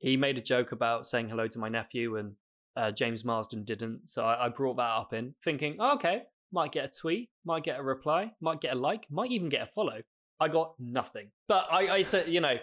he 0.01 0.17
made 0.17 0.39
a 0.39 0.43
joke 0.43 0.73
about 0.73 1.07
saying 1.07 1.29
hello 1.29 1.47
to 1.47 1.59
my 1.61 1.69
nephew 1.69 2.17
and 2.17 2.35
uh, 2.77 2.91
James 2.91 3.25
Marsden 3.25 3.65
didn't. 3.65 4.09
So 4.09 4.25
I, 4.25 4.47
I 4.47 4.49
brought 4.49 4.77
that 4.77 4.83
up 4.83 5.13
in 5.13 5.35
thinking, 5.43 5.77
oh, 5.81 5.95
okay, 5.95 6.23
might 6.53 6.73
get 6.73 6.85
a 6.85 6.89
tweet, 6.89 7.31
might 7.45 7.63
get 7.65 7.79
a 7.79 7.83
reply, 7.83 8.33
might 8.41 8.61
get 8.61 8.75
a 8.75 8.79
like, 8.79 9.07
might 9.11 9.31
even 9.31 9.49
get 9.49 9.63
a 9.63 9.67
follow. 9.67 10.01
I 10.41 10.49
got 10.49 10.75
nothing. 10.79 11.31
But 11.49 11.67
I, 11.71 11.89
I 11.97 12.03
said, 12.03 12.29
you 12.29 12.41
know, 12.41 12.57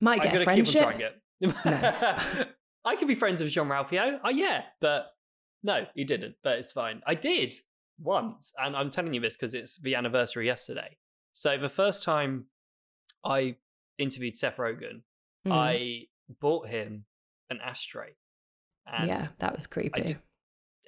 Might 0.00 0.22
get 0.22 0.34
a 0.34 0.44
gonna 0.44 0.56
keep 0.56 0.66
on 0.66 0.72
friendship. 0.72 0.82
trying 0.82 1.00
it. 1.00 2.48
I 2.84 2.96
could 2.96 3.08
be 3.08 3.14
friends 3.14 3.40
with 3.42 3.52
Jean 3.52 3.66
Ralphio. 3.66 4.18
Oh 4.24 4.30
yeah, 4.30 4.62
but 4.80 5.06
no, 5.62 5.86
he 5.94 6.04
didn't. 6.04 6.34
But 6.42 6.58
it's 6.58 6.72
fine. 6.72 7.02
I 7.06 7.14
did 7.14 7.54
once, 8.00 8.52
and 8.58 8.76
I'm 8.76 8.90
telling 8.90 9.14
you 9.14 9.20
this 9.20 9.36
because 9.36 9.54
it's 9.54 9.76
the 9.78 9.94
anniversary 9.94 10.46
yesterday. 10.46 10.96
So 11.32 11.56
the 11.56 11.68
first 11.68 12.02
time 12.02 12.46
I 13.24 13.56
interviewed 13.98 14.36
Seth 14.36 14.56
Rogen, 14.56 15.02
Mm. 15.46 15.52
I 15.52 16.02
bought 16.40 16.66
him 16.68 17.04
an 17.50 17.60
ashtray. 17.64 18.16
And 18.86 19.08
yeah, 19.08 19.24
that 19.38 19.54
was 19.56 19.66
creepy. 19.66 20.00
did- 20.02 20.18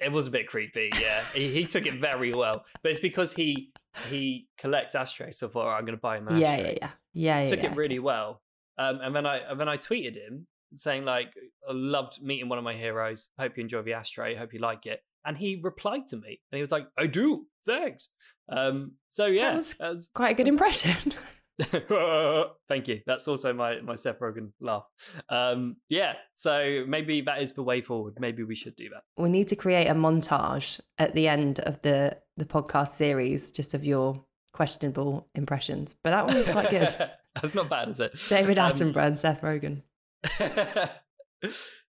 it 0.01 0.11
was 0.11 0.27
a 0.27 0.31
bit 0.31 0.47
creepy. 0.47 0.89
Yeah, 0.99 1.23
he, 1.33 1.51
he 1.51 1.65
took 1.65 1.85
it 1.85 1.99
very 1.99 2.33
well, 2.33 2.63
but 2.81 2.91
it's 2.91 3.01
because 3.01 3.33
he 3.33 3.71
he 4.09 4.47
collects 4.57 4.95
ashtrays. 4.95 5.39
So 5.39 5.47
I 5.47 5.49
thought, 5.49 5.67
"Oh, 5.67 5.71
I'm 5.71 5.85
going 5.85 5.97
to 5.97 6.01
buy 6.01 6.17
him 6.17 6.27
an 6.27 6.37
yeah, 6.37 6.51
ashtray 6.51 6.77
yeah, 6.81 6.89
yeah, 7.13 7.37
yeah, 7.37 7.41
yeah. 7.41 7.47
took 7.47 7.63
yeah. 7.63 7.71
it 7.71 7.75
really 7.75 7.99
well. 7.99 8.41
Um, 8.77 8.99
and 9.01 9.13
then 9.13 9.25
I 9.25 9.37
and 9.39 9.59
then 9.59 9.67
I 9.67 9.77
tweeted 9.77 10.15
him 10.15 10.47
saying 10.71 11.03
like, 11.03 11.33
I 11.67 11.73
loved 11.73 12.21
meeting 12.21 12.47
one 12.47 12.57
of 12.57 12.63
my 12.63 12.75
heroes. 12.75 13.29
Hope 13.39 13.57
you 13.57 13.63
enjoy 13.63 13.81
the 13.81 13.93
ashtray. 13.93 14.35
Hope 14.35 14.53
you 14.53 14.59
like 14.59 14.85
it. 14.85 15.01
And 15.25 15.37
he 15.37 15.59
replied 15.61 16.07
to 16.07 16.15
me, 16.15 16.39
and 16.51 16.57
he 16.57 16.61
was 16.61 16.71
like, 16.71 16.87
"I 16.97 17.05
do, 17.07 17.45
thanks." 17.65 18.09
Um, 18.47 18.93
so 19.09 19.25
yeah, 19.25 19.55
was 19.57 19.73
that 19.73 19.89
was 19.89 20.09
Quite 20.13 20.31
a 20.39 20.43
good 20.43 20.47
fantastic. 20.47 20.91
impression. 20.95 21.13
Thank 22.69 22.87
you. 22.87 23.01
That's 23.05 23.27
also 23.27 23.53
my 23.53 23.81
my 23.81 23.95
Seth 23.95 24.19
Rogen 24.19 24.51
laugh. 24.61 24.83
Um, 25.29 25.77
yeah. 25.89 26.13
So 26.33 26.85
maybe 26.87 27.21
that 27.21 27.41
is 27.41 27.53
the 27.53 27.63
way 27.63 27.81
forward. 27.81 28.15
Maybe 28.19 28.43
we 28.43 28.55
should 28.55 28.75
do 28.75 28.89
that. 28.89 29.03
we 29.21 29.29
need 29.29 29.47
to 29.49 29.55
create 29.55 29.87
a 29.87 29.93
montage 29.93 30.79
at 30.97 31.13
the 31.15 31.27
end 31.27 31.59
of 31.61 31.81
the 31.81 32.17
the 32.37 32.45
podcast 32.45 32.89
series 32.89 33.51
just 33.51 33.73
of 33.73 33.83
your 33.83 34.23
questionable 34.53 35.27
impressions. 35.35 35.95
But 36.03 36.11
that 36.11 36.25
one 36.25 36.35
was 36.35 36.49
quite 36.49 36.69
good. 36.69 36.89
That's 37.41 37.53
not 37.55 37.69
bad, 37.69 37.89
is 37.89 37.99
it? 37.99 38.19
David 38.27 38.57
Um, 38.57 38.71
Attenborough 38.71 39.05
and 39.07 39.19
Seth 39.19 39.41
Rogen. 39.41 39.83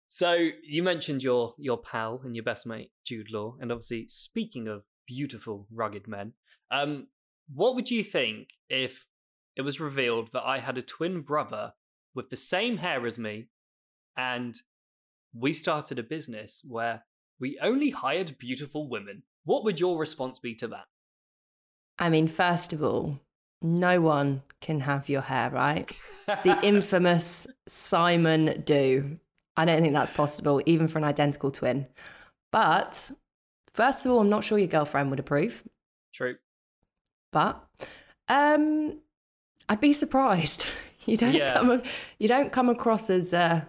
so 0.09 0.49
you 0.65 0.83
mentioned 0.83 1.23
your 1.23 1.55
your 1.59 1.79
pal 1.79 2.21
and 2.25 2.35
your 2.35 2.45
best 2.45 2.67
mate 2.67 2.91
Jude 3.05 3.31
Law, 3.31 3.57
and 3.61 3.71
obviously 3.73 4.07
speaking 4.09 4.69
of 4.69 4.83
beautiful 5.07 5.67
rugged 5.73 6.07
men, 6.07 6.33
um, 6.71 7.09
what 7.53 7.75
would 7.75 7.91
you 7.91 8.03
think 8.05 8.49
if 8.69 9.07
it 9.61 9.65
was 9.65 9.79
revealed 9.79 10.33
that 10.33 10.47
I 10.47 10.61
had 10.61 10.79
a 10.79 10.83
twin 10.83 11.21
brother 11.21 11.75
with 12.15 12.31
the 12.31 12.37
same 12.37 12.79
hair 12.79 13.05
as 13.05 13.19
me, 13.19 13.49
and 14.17 14.57
we 15.35 15.53
started 15.53 15.99
a 15.99 16.03
business 16.03 16.63
where 16.67 17.05
we 17.39 17.59
only 17.61 17.91
hired 17.91 18.39
beautiful 18.39 18.89
women? 18.89 19.23
What 19.45 19.63
would 19.65 19.79
your 19.79 19.99
response 19.99 20.39
be 20.39 20.55
to 20.55 20.69
that? 20.69 20.87
I 21.99 22.09
mean, 22.09 22.27
first 22.27 22.73
of 22.73 22.83
all, 22.83 23.21
no 23.61 24.01
one 24.01 24.45
can 24.63 24.81
have 24.81 25.11
your 25.11 25.21
hair, 25.21 25.51
right? 25.51 25.93
The 26.27 26.59
infamous 26.63 27.47
Simon 27.69 28.63
Do. 28.65 29.19
I 29.59 29.67
don't 29.67 29.83
think 29.83 29.93
that's 29.93 30.11
possible, 30.11 30.63
even 30.65 30.89
for 30.89 30.97
an 30.97 31.05
identical 31.05 31.51
twin. 31.51 31.87
But 32.51 33.11
first 33.75 34.07
of 34.07 34.13
all, 34.13 34.21
I'm 34.21 34.31
not 34.31 34.43
sure 34.43 34.57
your 34.57 34.69
girlfriend 34.69 35.11
would 35.11 35.21
approve. 35.21 35.63
True. 36.15 36.37
But 37.31 37.63
um, 38.27 39.01
I'd 39.71 39.81
be 39.81 39.93
surprised. 39.95 40.67
You 41.07 41.17
don't 41.17 41.33
Yeah. 41.33 41.55
come 41.55 41.83
you 42.19 42.29
don't 42.29 42.53
come 42.53 42.69
across 42.69 43.09
as 43.09 43.33
uh, 43.33 43.63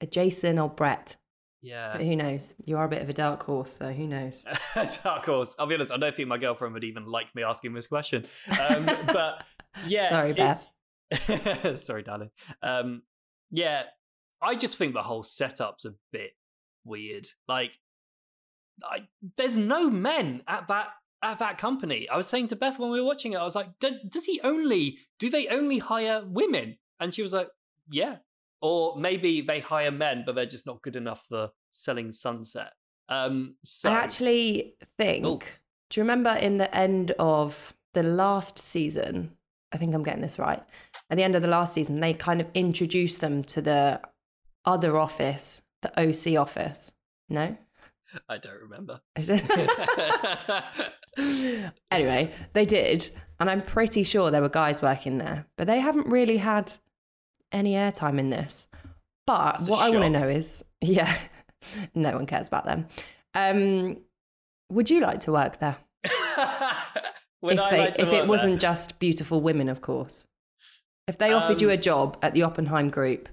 a 0.00 0.06
Jason 0.06 0.60
or 0.60 0.68
Brett. 0.70 1.16
Yeah. 1.60 1.90
But 1.96 2.02
who 2.06 2.14
knows? 2.14 2.54
You 2.64 2.76
are 2.78 2.84
a 2.84 2.88
bit 2.88 3.02
of 3.02 3.08
a 3.08 3.12
dark 3.12 3.42
horse, 3.42 3.72
so 3.72 3.92
who 3.92 4.06
knows? 4.06 4.44
Dark 5.02 5.26
horse. 5.26 5.56
I'll 5.58 5.66
be 5.66 5.74
honest. 5.74 5.90
I 5.90 5.96
don't 5.96 6.14
think 6.14 6.28
my 6.28 6.38
girlfriend 6.38 6.74
would 6.74 6.84
even 6.84 7.04
like 7.06 7.34
me 7.34 7.42
asking 7.42 7.74
this 7.74 7.88
question. 7.88 8.26
Um, 8.68 8.84
but 9.06 9.42
yeah, 9.88 10.08
Sorry, 10.08 10.32
Beth. 10.34 10.68
Sorry, 11.80 12.04
darling. 12.04 12.30
Um, 12.62 13.02
yeah, 13.50 13.82
I 14.40 14.54
just 14.54 14.78
think 14.78 14.94
the 14.94 15.02
whole 15.02 15.24
setup's 15.24 15.84
a 15.84 15.94
bit 16.12 16.30
weird. 16.84 17.26
Like, 17.48 17.72
I, 18.84 19.08
there's 19.36 19.58
no 19.58 19.90
men 19.90 20.44
at 20.46 20.68
that 20.68 20.90
at 21.22 21.38
that 21.40 21.58
company. 21.58 22.08
I 22.08 22.16
was 22.16 22.26
saying 22.26 22.48
to 22.48 22.56
Beth 22.56 22.78
when 22.78 22.90
we 22.90 23.00
were 23.00 23.06
watching 23.06 23.32
it, 23.32 23.36
I 23.36 23.44
was 23.44 23.54
like, 23.54 23.78
"Do- 23.80 24.00
does 24.08 24.24
he 24.24 24.40
only? 24.42 24.98
Do 25.18 25.30
they 25.30 25.48
only 25.48 25.78
hire 25.78 26.24
women? 26.24 26.78
And 27.00 27.14
she 27.14 27.22
was 27.22 27.32
like, 27.32 27.48
yeah. 27.90 28.16
Or 28.60 28.98
maybe 28.98 29.40
they 29.40 29.60
hire 29.60 29.90
men, 29.90 30.24
but 30.26 30.34
they're 30.34 30.46
just 30.46 30.66
not 30.66 30.82
good 30.82 30.96
enough 30.96 31.24
for 31.28 31.50
selling 31.70 32.12
Sunset. 32.12 32.72
Um, 33.08 33.56
so 33.64 33.90
I 33.90 33.94
actually 33.94 34.74
think. 34.96 35.24
Oh. 35.24 35.40
Do 35.90 36.00
you 36.00 36.02
remember 36.02 36.30
in 36.30 36.58
the 36.58 36.74
end 36.76 37.12
of 37.18 37.74
the 37.94 38.02
last 38.02 38.58
season? 38.58 39.32
I 39.72 39.76
think 39.78 39.94
I'm 39.94 40.02
getting 40.02 40.22
this 40.22 40.38
right. 40.38 40.62
At 41.10 41.16
the 41.16 41.22
end 41.22 41.34
of 41.34 41.42
the 41.42 41.48
last 41.48 41.72
season, 41.72 42.00
they 42.00 42.14
kind 42.14 42.40
of 42.40 42.48
introduced 42.52 43.20
them 43.20 43.42
to 43.44 43.62
the 43.62 44.00
other 44.64 44.98
office, 44.98 45.62
the 45.82 45.98
OC 45.98 46.38
office. 46.38 46.92
No, 47.30 47.56
I 48.28 48.38
don't 48.38 48.60
remember. 48.60 49.00
Anyway, 51.90 52.32
they 52.52 52.64
did, 52.64 53.10
and 53.40 53.50
I'm 53.50 53.60
pretty 53.60 54.04
sure 54.04 54.30
there 54.30 54.42
were 54.42 54.48
guys 54.48 54.80
working 54.80 55.18
there, 55.18 55.46
but 55.56 55.66
they 55.66 55.80
haven't 55.80 56.06
really 56.06 56.36
had 56.36 56.72
any 57.50 57.72
airtime 57.72 58.18
in 58.20 58.30
this. 58.30 58.66
But 59.26 59.62
what 59.62 59.80
I 59.80 59.90
want 59.90 60.02
to 60.02 60.10
know 60.10 60.28
is, 60.28 60.64
yeah, 60.80 61.12
no 61.94 62.12
one 62.12 62.26
cares 62.26 62.46
about 62.46 62.66
them. 62.66 62.86
Um, 63.34 63.98
would 64.70 64.90
you 64.90 65.00
like 65.00 65.20
to 65.20 65.32
work 65.32 65.58
there? 65.58 65.76
Would 67.40 67.54
if 67.54 67.60
I 67.60 67.70
they, 67.70 67.78
like 67.78 67.94
to 67.94 68.02
if 68.02 68.12
it 68.12 68.26
wasn't 68.28 68.52
there? 68.52 68.58
just 68.70 68.98
beautiful 69.00 69.40
women, 69.40 69.68
of 69.68 69.80
course. 69.80 70.26
If 71.08 71.18
they 71.18 71.32
offered 71.32 71.60
you 71.60 71.68
Um, 71.68 71.74
a 71.74 71.76
job 71.78 72.16
at 72.22 72.34
the 72.34 72.42
Oppenheim 72.42 72.90
Group, 72.90 73.28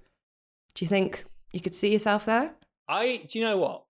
do 0.74 0.86
you 0.86 0.90
think 0.90 1.26
you 1.52 1.60
could 1.60 1.76
see 1.76 1.92
yourself 1.92 2.26
there? 2.26 2.56
I 2.88 3.26
do 3.28 3.38
you 3.40 3.46
know 3.46 3.58
what? 3.58 3.84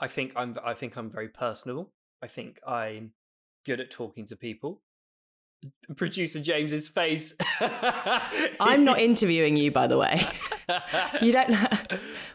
I 0.00 0.08
think 0.08 0.32
I'm 0.36 0.56
I 0.64 0.74
think 0.74 0.96
I'm 0.96 1.10
very 1.10 1.28
personable. 1.28 1.92
I 2.22 2.26
think 2.26 2.58
I'm 2.66 3.12
good 3.66 3.80
at 3.80 3.90
talking 3.90 4.26
to 4.26 4.36
people. 4.36 4.82
Producer 5.96 6.40
James's 6.40 6.88
face. 6.88 7.34
I'm 8.60 8.84
not 8.84 8.98
interviewing 9.08 9.56
you, 9.56 9.70
by 9.70 9.86
the 9.86 9.98
way. 9.98 10.20
You 11.20 11.32
don't 11.32 11.50
know. 11.50 11.66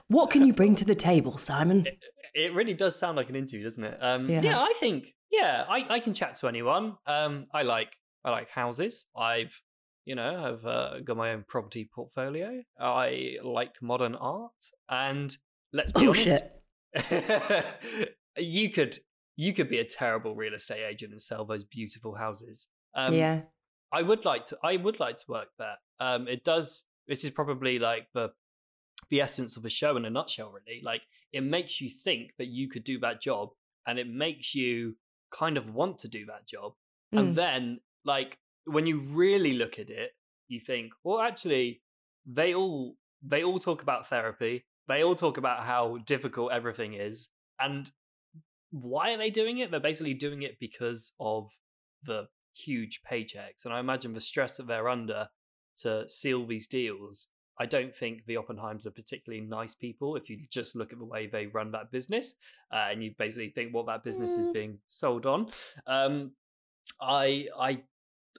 What 0.10 0.30
can 0.30 0.46
you 0.46 0.52
bring 0.52 0.76
to 0.76 0.84
the 0.84 0.94
table, 0.94 1.38
Simon? 1.38 1.88
It 2.34 2.54
really 2.54 2.74
does 2.74 3.00
sound 3.00 3.16
like 3.16 3.30
an 3.30 3.36
interview, 3.38 3.64
doesn't 3.64 3.84
it? 3.86 3.98
Um, 4.02 4.30
Yeah. 4.30 4.42
yeah. 4.42 4.60
I 4.62 4.74
think 4.78 5.14
yeah, 5.32 5.64
I, 5.70 5.86
I 5.90 6.00
can 6.02 6.14
chat 6.14 6.36
to 6.36 6.50
anyone. 6.50 6.98
Um, 7.08 7.48
I 7.54 7.62
like 7.64 7.94
I 8.26 8.32
like 8.32 8.50
houses. 8.50 9.06
I've 9.16 9.62
you 10.04 10.16
know 10.16 10.44
I've 10.44 10.66
uh, 10.66 11.00
got 11.00 11.16
my 11.16 11.32
own 11.32 11.46
property 11.48 11.90
portfolio. 11.96 12.62
I 12.78 13.38
like 13.42 13.76
modern 13.82 14.16
art, 14.16 14.52
and 14.90 15.34
let's 15.72 15.94
be 15.94 16.02
Oh, 16.08 16.10
honest, 16.10 16.24
shit. 16.26 16.52
you 18.38 18.70
could 18.70 19.00
you 19.36 19.54
could 19.54 19.70
be 19.70 19.80
a 19.80 19.86
terrible 19.86 20.36
real 20.36 20.54
estate 20.54 20.84
agent 20.84 21.12
and 21.12 21.22
sell 21.22 21.46
those 21.46 21.66
beautiful 21.66 22.16
houses. 22.16 22.68
Um, 22.96 23.14
yeah. 23.14 23.42
I 23.92 24.02
would 24.02 24.26
like 24.26 24.46
to. 24.46 24.58
I 24.64 24.78
would 24.78 25.00
like 25.00 25.18
to 25.18 25.26
work 25.28 25.50
there. 25.58 25.78
Um, 26.00 26.28
it 26.28 26.44
does. 26.44 26.84
This 27.08 27.24
is 27.24 27.30
probably 27.30 27.80
like 27.80 28.08
the 28.14 28.32
the 29.10 29.22
essence 29.22 29.56
of 29.56 29.64
the 29.64 29.70
show 29.70 29.96
in 29.96 30.06
a 30.06 30.10
nutshell. 30.10 30.52
Really, 30.52 30.82
like 30.84 31.04
it 31.32 31.42
makes 31.42 31.80
you 31.80 31.90
think 31.90 32.32
that 32.38 32.48
you 32.48 32.68
could 32.68 32.84
do 32.84 33.00
that 33.00 33.22
job, 33.22 33.50
and 33.88 34.00
it 34.00 34.08
makes 34.08 34.56
you 34.56 34.96
kind 35.32 35.58
of 35.58 35.74
want 35.74 36.00
to 36.00 36.08
do 36.08 36.26
that 36.26 36.48
job. 36.48 36.74
Mm. 37.14 37.20
And 37.20 37.36
then, 37.36 37.80
like 38.04 38.40
when 38.66 38.86
you 38.86 39.00
really 39.00 39.54
look 39.54 39.80
at 39.80 39.90
it, 39.90 40.12
you 40.48 40.60
think, 40.60 40.92
well, 41.04 41.20
actually, 41.20 41.82
they 42.26 42.54
all 42.54 42.96
they 43.22 43.44
all 43.44 43.60
talk 43.60 43.82
about 43.82 44.10
therapy. 44.10 44.66
They 44.88 45.04
all 45.04 45.16
talk 45.16 45.38
about 45.38 45.64
how 45.64 45.98
difficult 46.06 46.52
everything 46.52 46.94
is, 46.94 47.30
and 47.60 47.92
why 48.72 49.14
are 49.14 49.18
they 49.18 49.30
doing 49.30 49.60
it? 49.60 49.72
They're 49.72 49.80
basically 49.80 50.14
doing 50.14 50.42
it 50.44 50.58
because 50.60 51.14
of 51.20 51.50
the 52.04 52.28
huge 52.54 53.02
paychecks. 53.10 53.66
And 53.66 53.74
I 53.74 53.80
imagine 53.80 54.14
the 54.14 54.22
stress 54.22 54.58
that 54.58 54.68
they're 54.68 54.90
under 54.90 55.30
to 55.82 56.08
seal 56.08 56.46
these 56.46 56.68
deals. 56.68 57.28
I 57.58 57.66
don't 57.66 57.96
think 57.96 58.26
the 58.26 58.36
Oppenheims 58.38 58.86
are 58.86 58.92
particularly 58.92 59.46
nice 59.46 59.74
people 59.74 60.18
if 60.18 60.30
you 60.30 60.40
just 60.52 60.76
look 60.76 60.92
at 60.92 61.00
the 61.00 61.06
way 61.06 61.28
they 61.28 61.48
run 61.48 61.72
that 61.72 61.90
business 61.90 62.36
uh, 62.72 62.88
and 62.92 63.02
you 63.02 63.14
basically 63.18 63.50
think 63.50 63.74
what 63.74 63.86
that 63.86 64.04
business 64.04 64.38
is 64.38 64.48
Mm. 64.48 64.54
being 64.54 64.80
sold 64.88 65.26
on. 65.26 65.50
Um, 65.88 66.32
I, 67.00 67.48
I, 67.58 67.84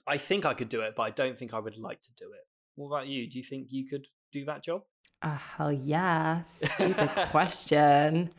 I 0.05 0.17
think 0.19 0.45
I 0.45 0.53
could 0.53 0.69
do 0.69 0.81
it, 0.81 0.93
but 0.95 1.03
I 1.03 1.09
don't 1.09 1.37
think 1.37 1.53
I 1.53 1.59
would 1.59 1.77
like 1.77 2.01
to 2.01 2.13
do 2.15 2.25
it. 2.25 2.47
What 2.75 2.87
about 2.87 3.07
you? 3.07 3.27
Do 3.27 3.39
you 3.39 3.43
think 3.43 3.67
you 3.71 3.87
could 3.89 4.05
do 4.31 4.45
that 4.45 4.63
job? 4.63 4.83
Oh, 5.23 5.39
hell 5.57 5.71
yeah. 5.71 6.41
Stupid 6.43 7.09
question. 7.31 8.31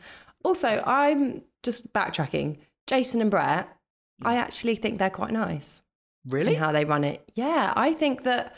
Also, 0.43 0.81
I'm 0.85 1.41
just 1.63 1.91
backtracking. 1.93 2.57
Jason 2.87 3.21
and 3.21 3.29
Brett, 3.29 3.67
I 4.21 4.35
actually 4.37 4.75
think 4.75 4.97
they're 4.99 5.09
quite 5.09 5.31
nice. 5.31 5.81
Really? 6.27 6.53
in 6.53 6.59
how 6.59 6.71
they 6.71 6.85
run 6.85 7.03
it. 7.03 7.23
Yeah, 7.33 7.73
I 7.75 7.93
think 7.93 8.23
that 8.23 8.55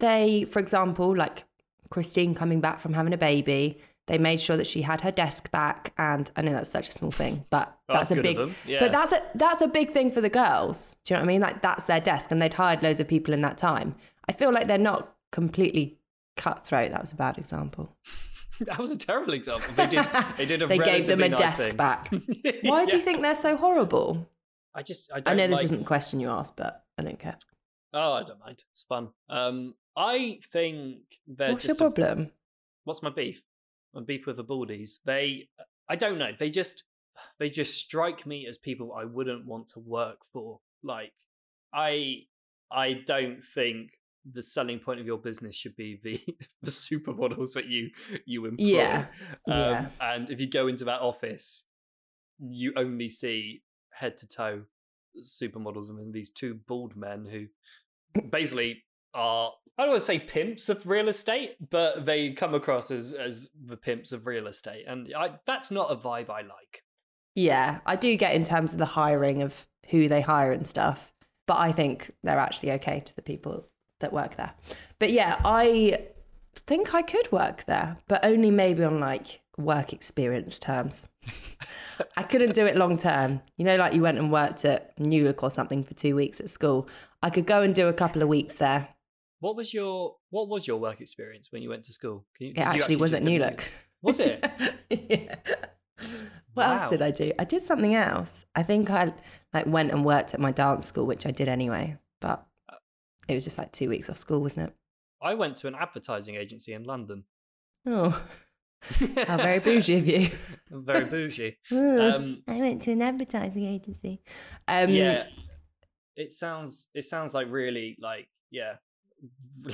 they, 0.00 0.44
for 0.50 0.58
example, 0.58 1.14
like 1.14 1.44
Christine 1.90 2.34
coming 2.34 2.60
back 2.60 2.80
from 2.80 2.94
having 2.94 3.12
a 3.12 3.16
baby, 3.18 3.78
they 4.06 4.18
made 4.18 4.40
sure 4.40 4.56
that 4.56 4.66
she 4.66 4.82
had 4.82 5.00
her 5.00 5.10
desk 5.10 5.50
back, 5.50 5.92
and 5.98 6.30
I 6.36 6.42
know 6.42 6.52
that's 6.52 6.70
such 6.70 6.88
a 6.88 6.92
small 6.92 7.10
thing, 7.10 7.44
but 7.50 7.76
Oh, 7.88 7.94
that's, 7.94 8.08
that's 8.10 8.18
a 8.18 8.22
big. 8.22 8.38
yeah. 8.66 8.80
But 8.80 8.92
that's 8.92 9.12
a 9.12 9.22
that's 9.34 9.60
a 9.60 9.66
big 9.68 9.90
thing 9.92 10.10
for 10.10 10.20
the 10.20 10.28
girls. 10.30 10.96
Do 11.04 11.14
you 11.14 11.16
know 11.18 11.22
what 11.22 11.28
I 11.28 11.32
mean? 11.32 11.40
Like 11.40 11.62
that's 11.62 11.86
their 11.86 12.00
desk, 12.00 12.30
and 12.30 12.40
they'd 12.40 12.54
hired 12.54 12.82
loads 12.82 13.00
of 13.00 13.08
people 13.08 13.34
in 13.34 13.40
that 13.42 13.56
time. 13.58 13.94
I 14.28 14.32
feel 14.32 14.52
like 14.52 14.66
they're 14.68 14.78
not 14.78 15.14
completely 15.32 15.98
cutthroat. 16.36 16.90
That 16.90 17.00
was 17.00 17.12
a 17.12 17.16
bad 17.16 17.38
example. 17.38 17.96
that 18.60 18.78
was 18.78 18.92
a 18.94 18.98
terrible 18.98 19.32
example. 19.34 19.72
They 19.74 19.86
did. 19.86 20.06
They 20.36 20.46
did 20.46 20.62
a. 20.62 20.66
They 20.74 20.78
gave 20.78 21.06
them 21.06 21.22
a 21.22 21.28
nice 21.28 21.38
desk 21.38 21.58
thing. 21.62 21.76
back. 21.76 22.12
Why 22.62 22.84
do 22.86 22.96
you 22.96 23.02
think 23.02 23.22
they're 23.22 23.34
so 23.34 23.56
horrible? 23.56 24.28
I 24.74 24.82
just. 24.82 25.12
I, 25.12 25.22
I 25.26 25.34
know 25.34 25.46
this 25.46 25.56
like- 25.56 25.64
isn't 25.66 25.78
the 25.80 25.84
question 25.84 26.20
you 26.20 26.30
asked, 26.30 26.56
but 26.56 26.84
I 26.98 27.02
don't 27.02 27.18
care. 27.18 27.36
Oh, 27.92 28.12
I 28.12 28.22
don't 28.24 28.40
mind. 28.40 28.62
It's 28.72 28.82
fun. 28.82 29.10
Um, 29.28 29.74
I 29.96 30.40
think 30.52 30.98
they're 31.26 31.52
What's 31.52 31.64
your 31.66 31.74
a- 31.74 31.78
problem? 31.78 32.32
what's 32.84 33.02
my 33.02 33.10
beef? 33.10 33.42
My 33.94 34.00
beef 34.02 34.26
with 34.26 34.36
the 34.36 34.44
Baldies. 34.44 34.98
They. 35.04 35.48
I 35.88 35.96
don't 35.96 36.18
know. 36.18 36.30
They 36.38 36.50
just. 36.50 36.84
They 37.38 37.48
just 37.48 37.76
strike 37.76 38.26
me 38.26 38.46
as 38.48 38.58
people 38.58 38.92
I 38.92 39.04
wouldn't 39.04 39.46
want 39.46 39.68
to 39.68 39.78
work 39.78 40.18
for. 40.32 40.60
Like, 40.82 41.12
I. 41.72 42.22
I 42.72 42.94
don't 42.94 43.40
think 43.40 43.90
the 44.30 44.42
selling 44.42 44.78
point 44.78 45.00
of 45.00 45.06
your 45.06 45.18
business 45.18 45.54
should 45.54 45.76
be 45.76 46.00
the 46.02 46.20
the 46.62 46.70
supermodels 46.70 47.54
that 47.54 47.66
you 47.66 47.90
you 48.24 48.46
employ. 48.46 48.66
Yeah, 48.66 49.06
Um, 49.46 49.60
yeah. 49.60 49.88
And 50.00 50.30
if 50.30 50.40
you 50.40 50.48
go 50.48 50.66
into 50.66 50.84
that 50.86 51.00
office, 51.00 51.64
you 52.38 52.72
only 52.76 53.10
see 53.10 53.62
head 53.92 54.16
to 54.18 54.28
toe 54.28 54.62
supermodels 55.22 55.88
and 55.88 56.12
these 56.12 56.30
two 56.30 56.58
bald 56.66 56.96
men 56.96 57.24
who 57.24 57.46
basically 58.30 58.82
are 59.12 59.52
I 59.78 59.82
don't 59.82 59.90
want 59.90 60.00
to 60.00 60.06
say 60.06 60.18
pimps 60.20 60.68
of 60.68 60.86
real 60.86 61.08
estate, 61.08 61.56
but 61.70 62.06
they 62.06 62.30
come 62.30 62.54
across 62.54 62.90
as 62.90 63.12
as 63.12 63.48
the 63.60 63.76
pimps 63.76 64.12
of 64.12 64.26
real 64.26 64.46
estate, 64.46 64.84
and 64.86 65.12
I, 65.16 65.32
that's 65.46 65.70
not 65.70 65.90
a 65.90 65.96
vibe 65.96 66.30
I 66.30 66.42
like. 66.42 66.82
Yeah, 67.34 67.80
I 67.84 67.96
do 67.96 68.16
get 68.16 68.34
in 68.34 68.44
terms 68.44 68.72
of 68.72 68.78
the 68.78 68.86
hiring 68.86 69.42
of 69.42 69.66
who 69.90 70.08
they 70.08 70.20
hire 70.20 70.52
and 70.52 70.66
stuff, 70.66 71.12
but 71.48 71.58
I 71.58 71.72
think 71.72 72.12
they're 72.22 72.38
actually 72.38 72.70
okay 72.72 73.00
to 73.00 73.16
the 73.16 73.22
people 73.22 73.68
that 74.04 74.12
work 74.12 74.36
there. 74.36 74.52
But 74.98 75.10
yeah, 75.10 75.40
I 75.44 75.98
think 76.54 76.94
I 76.94 77.02
could 77.02 77.32
work 77.32 77.64
there, 77.64 77.96
but 78.06 78.24
only 78.24 78.50
maybe 78.50 78.84
on 78.84 79.00
like 79.00 79.40
work 79.56 79.92
experience 79.92 80.58
terms. 80.58 81.08
I 82.16 82.22
couldn't 82.22 82.54
do 82.54 82.66
it 82.66 82.76
long 82.76 82.96
term. 82.96 83.40
You 83.56 83.64
know, 83.64 83.76
like 83.76 83.94
you 83.94 84.02
went 84.02 84.18
and 84.18 84.30
worked 84.30 84.64
at 84.64 84.98
New 84.98 85.24
Look 85.24 85.42
or 85.42 85.50
something 85.50 85.82
for 85.82 85.94
two 85.94 86.14
weeks 86.14 86.40
at 86.40 86.50
school. 86.50 86.88
I 87.22 87.30
could 87.30 87.46
go 87.46 87.62
and 87.62 87.74
do 87.74 87.88
a 87.88 87.92
couple 87.92 88.22
of 88.22 88.28
weeks 88.28 88.56
there. 88.56 88.88
What 89.40 89.56
was 89.56 89.74
your 89.74 90.16
what 90.30 90.48
was 90.48 90.66
your 90.66 90.78
work 90.78 91.00
experience 91.00 91.48
when 91.50 91.62
you 91.62 91.68
went 91.68 91.84
to 91.84 91.92
school? 91.92 92.24
Can 92.36 92.46
you, 92.46 92.52
It 92.52 92.58
you 92.58 92.64
actually 92.64 92.96
was 92.96 93.14
at 93.14 93.22
New 93.22 93.38
Look. 93.38 93.64
Was 94.02 94.20
it? 94.20 94.44
yeah. 94.90 95.36
What 96.54 96.68
else 96.68 96.88
did 96.88 97.02
I 97.02 97.10
do? 97.10 97.32
I 97.38 97.44
did 97.44 97.62
something 97.62 97.94
else. 97.94 98.44
I 98.54 98.62
think 98.62 98.90
I 98.90 99.12
like 99.52 99.66
went 99.66 99.90
and 99.90 100.04
worked 100.04 100.34
at 100.34 100.40
my 100.40 100.52
dance 100.52 100.86
school, 100.86 101.04
which 101.04 101.26
I 101.26 101.30
did 101.30 101.48
anyway, 101.48 101.96
but 102.20 102.46
it 103.28 103.34
was 103.34 103.44
just 103.44 103.58
like 103.58 103.72
two 103.72 103.88
weeks 103.88 104.08
off 104.10 104.18
school, 104.18 104.40
wasn't 104.40 104.68
it? 104.68 104.74
I 105.22 105.34
went 105.34 105.56
to 105.58 105.68
an 105.68 105.74
advertising 105.74 106.34
agency 106.36 106.72
in 106.72 106.84
London. 106.84 107.24
Oh, 107.86 108.22
How 109.26 109.36
very 109.38 109.60
bougie 109.60 109.96
of 109.96 110.06
you. 110.06 110.30
Very 110.70 111.04
bougie. 111.06 111.56
Ooh, 111.72 112.00
Um, 112.00 112.42
I 112.46 112.56
went 112.56 112.82
to 112.82 112.92
an 112.92 113.00
advertising 113.00 113.64
agency. 113.64 114.20
Um, 114.68 114.90
yeah 114.90 115.24
it 116.16 116.32
sounds 116.32 116.88
it 116.94 117.02
sounds 117.02 117.34
like 117.34 117.50
really 117.50 117.96
like 118.00 118.28
yeah 118.50 118.74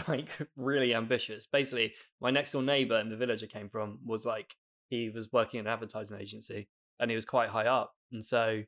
like 0.08 0.28
really 0.56 0.94
ambitious 0.94 1.46
basically 1.46 1.92
my 2.20 2.30
next 2.30 2.52
door 2.52 2.62
neighbor 2.62 2.98
in 2.98 3.10
the 3.10 3.16
village 3.16 3.42
i 3.42 3.46
came 3.46 3.68
from 3.68 3.98
was 4.06 4.24
like 4.24 4.54
he 4.88 5.10
was 5.10 5.30
working 5.32 5.60
in 5.60 5.66
an 5.66 5.72
advertising 5.72 6.18
agency 6.18 6.68
and 6.98 7.10
he 7.10 7.14
was 7.14 7.26
quite 7.26 7.50
high 7.50 7.66
up 7.66 7.92
and 8.12 8.24
so 8.24 8.62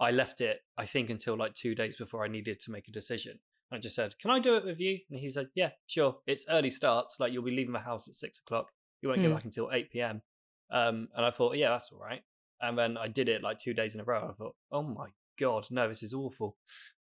i 0.00 0.10
left 0.10 0.40
it 0.42 0.60
i 0.76 0.84
think 0.84 1.08
until 1.08 1.36
like 1.36 1.54
two 1.54 1.74
days 1.74 1.96
before 1.96 2.24
i 2.24 2.28
needed 2.28 2.60
to 2.60 2.70
make 2.70 2.88
a 2.88 2.92
decision 2.92 3.38
i 3.72 3.78
just 3.78 3.94
said 3.96 4.18
can 4.18 4.30
i 4.30 4.38
do 4.38 4.56
it 4.56 4.64
with 4.64 4.78
you? 4.80 4.98
And 5.10 5.18
he 5.20 5.28
said 5.30 5.48
yeah 5.54 5.70
sure. 5.86 6.18
It's 6.26 6.46
early 6.48 6.70
starts. 6.70 7.18
Like 7.20 7.32
you'll 7.32 7.42
be 7.44 7.50
leaving 7.50 7.72
the 7.72 7.80
house 7.80 8.08
at 8.08 8.14
six 8.14 8.38
o'clock. 8.38 8.68
You 9.02 9.08
won't 9.08 9.20
get 9.20 9.30
Mm. 9.30 9.34
back 9.34 9.44
until 9.44 9.70
8 9.72 9.90
p.m 9.90 10.22
um 10.70 11.08
and 11.14 11.26
i 11.26 11.30
thought 11.30 11.56
yeah 11.56 11.70
that's 11.70 11.90
all 11.92 11.98
right. 12.00 12.22
And 12.60 12.78
then 12.78 12.96
i 12.96 13.06
did 13.08 13.28
it 13.28 13.42
like 13.42 13.58
two 13.58 13.74
days 13.74 13.94
in 13.94 14.00
a 14.00 14.04
row. 14.04 14.28
I 14.30 14.32
thought 14.34 14.54
oh 14.72 14.82
my 14.82 15.08
god 15.38 15.66
no 15.70 15.88
this 15.88 16.02
is 16.02 16.14
awful. 16.14 16.56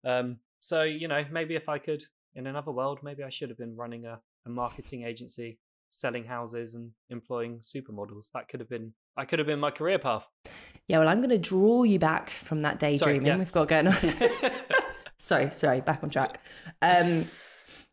Um 0.06 0.38
so 0.60 0.84
you 0.84 1.08
know 1.08 1.24
maybe 1.32 1.56
if 1.56 1.70
i 1.70 1.78
could 1.78 2.04
in 2.36 2.48
another 2.48 2.72
world 2.72 3.00
maybe 3.04 3.22
i 3.24 3.30
should 3.30 3.50
have 3.50 3.58
been 3.58 3.76
running 3.76 4.06
a, 4.06 4.20
a 4.46 4.50
marketing 4.50 5.04
agency 5.04 5.60
selling 5.92 6.24
houses 6.26 6.74
and 6.74 6.90
employing 7.12 7.60
supermodels. 7.60 8.26
That 8.34 8.48
could 8.50 8.60
have 8.60 8.70
been 8.70 8.94
i 9.16 9.26
could 9.26 9.38
have 9.40 9.46
been 9.46 9.60
my 9.60 9.70
career 9.72 10.00
path. 10.00 10.28
Yeah, 10.88 11.00
well, 11.00 11.08
I'm 11.08 11.20
going 11.20 11.30
to 11.30 11.38
draw 11.38 11.84
you 11.84 11.98
back 12.00 12.30
from 12.30 12.62
that 12.62 12.78
daydreaming 12.80 13.28
yeah. 13.28 13.38
we've 13.38 13.52
got 13.52 13.68
going 13.70 13.88
on. 13.88 13.96
sorry, 15.24 15.52
sorry, 15.52 15.82
back 15.82 16.04
on 16.04 16.10
track. 16.10 16.40
Um, 16.82 17.30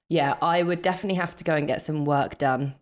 yeah, 0.09 0.37
I 0.43 0.63
would 0.63 0.83
definitely 0.83 1.17
have 1.17 1.37
to 1.37 1.45
go 1.45 1.55
and 1.55 1.67
get 1.67 1.81
some 1.81 2.05
work 2.05 2.39
done 2.39 2.75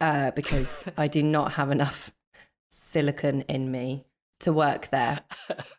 uh, 0.00 0.30
because 0.32 0.84
I 0.96 1.08
do 1.08 1.22
not 1.22 1.52
have 1.52 1.70
enough 1.70 2.12
silicon 2.68 3.42
in 3.42 3.70
me 3.70 4.04
to 4.40 4.52
work 4.52 4.88
there. 4.88 5.20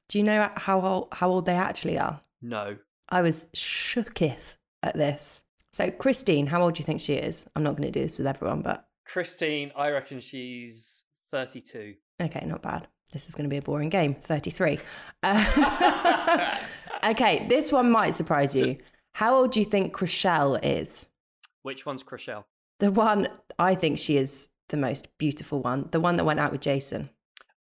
Do 0.07 0.17
you 0.17 0.23
know 0.23 0.49
how 0.55 0.81
old, 0.81 1.07
how 1.11 1.29
old 1.29 1.45
they 1.45 1.53
actually 1.53 1.97
are? 1.97 2.21
no 2.41 2.77
I 3.09 3.21
was 3.21 3.47
shooketh 3.55 4.57
at 4.83 4.95
this. 4.95 5.43
So, 5.71 5.91
Christine, 5.91 6.47
how 6.47 6.61
old 6.61 6.75
do 6.75 6.79
you 6.79 6.85
think 6.85 6.99
she 6.99 7.13
is? 7.13 7.47
I'm 7.55 7.63
not 7.63 7.77
going 7.77 7.91
to 7.91 7.99
do 7.99 8.03
this 8.03 8.17
with 8.17 8.27
everyone, 8.27 8.61
but 8.61 8.87
christine 9.05 9.71
i 9.77 9.89
reckon 9.89 10.19
she's 10.19 11.05
32 11.31 11.95
okay, 12.21 12.45
not 12.45 12.61
bad. 12.61 12.87
This 13.13 13.29
is 13.29 13.35
going 13.35 13.45
to 13.45 13.49
be 13.49 13.57
a 13.57 13.61
boring 13.61 13.89
game. 13.89 14.15
33. 14.15 14.79
Uh, 15.23 16.57
okay, 17.03 17.45
this 17.47 17.71
one 17.71 17.89
might 17.91 18.11
surprise 18.11 18.55
you. 18.55 18.77
How 19.13 19.35
old 19.35 19.51
do 19.51 19.59
you 19.59 19.65
think 19.65 19.93
Chrishell 19.95 20.59
is? 20.63 21.07
which 21.63 21.85
one's 21.85 22.01
Chrishell? 22.03 22.45
The 22.79 22.91
one, 22.91 23.27
I 23.59 23.75
think 23.75 23.97
she 23.97 24.15
is 24.15 24.47
the 24.69 24.77
most 24.77 25.17
beautiful 25.17 25.59
one. 25.61 25.89
The 25.91 25.99
one 25.99 26.15
that 26.15 26.23
went 26.23 26.39
out 26.39 26.51
with 26.51 26.61
Jason. 26.61 27.09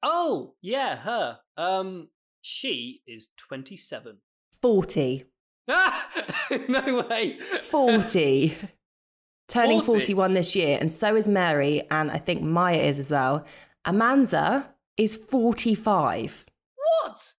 oh 0.03 0.53
yeah 0.61 0.95
her 0.97 1.39
um 1.57 2.07
she 2.41 3.01
is 3.07 3.29
27 3.37 4.17
40. 4.61 5.25
ah! 5.67 6.09
no 6.69 7.03
way 7.09 7.37
40. 7.39 8.55
Turning 9.49 9.81
40? 9.81 9.99
41 10.01 10.33
this 10.33 10.55
year. 10.55 10.77
And 10.79 10.91
so 10.91 11.15
is 11.15 11.27
Mary. 11.27 11.83
And 11.91 12.11
I 12.11 12.17
think 12.17 12.41
Maya 12.41 12.77
is 12.77 12.99
as 12.99 13.11
well. 13.11 13.45
Amanza 13.85 14.65
is 14.97 15.15
45. 15.15 16.45
what 16.75 17.33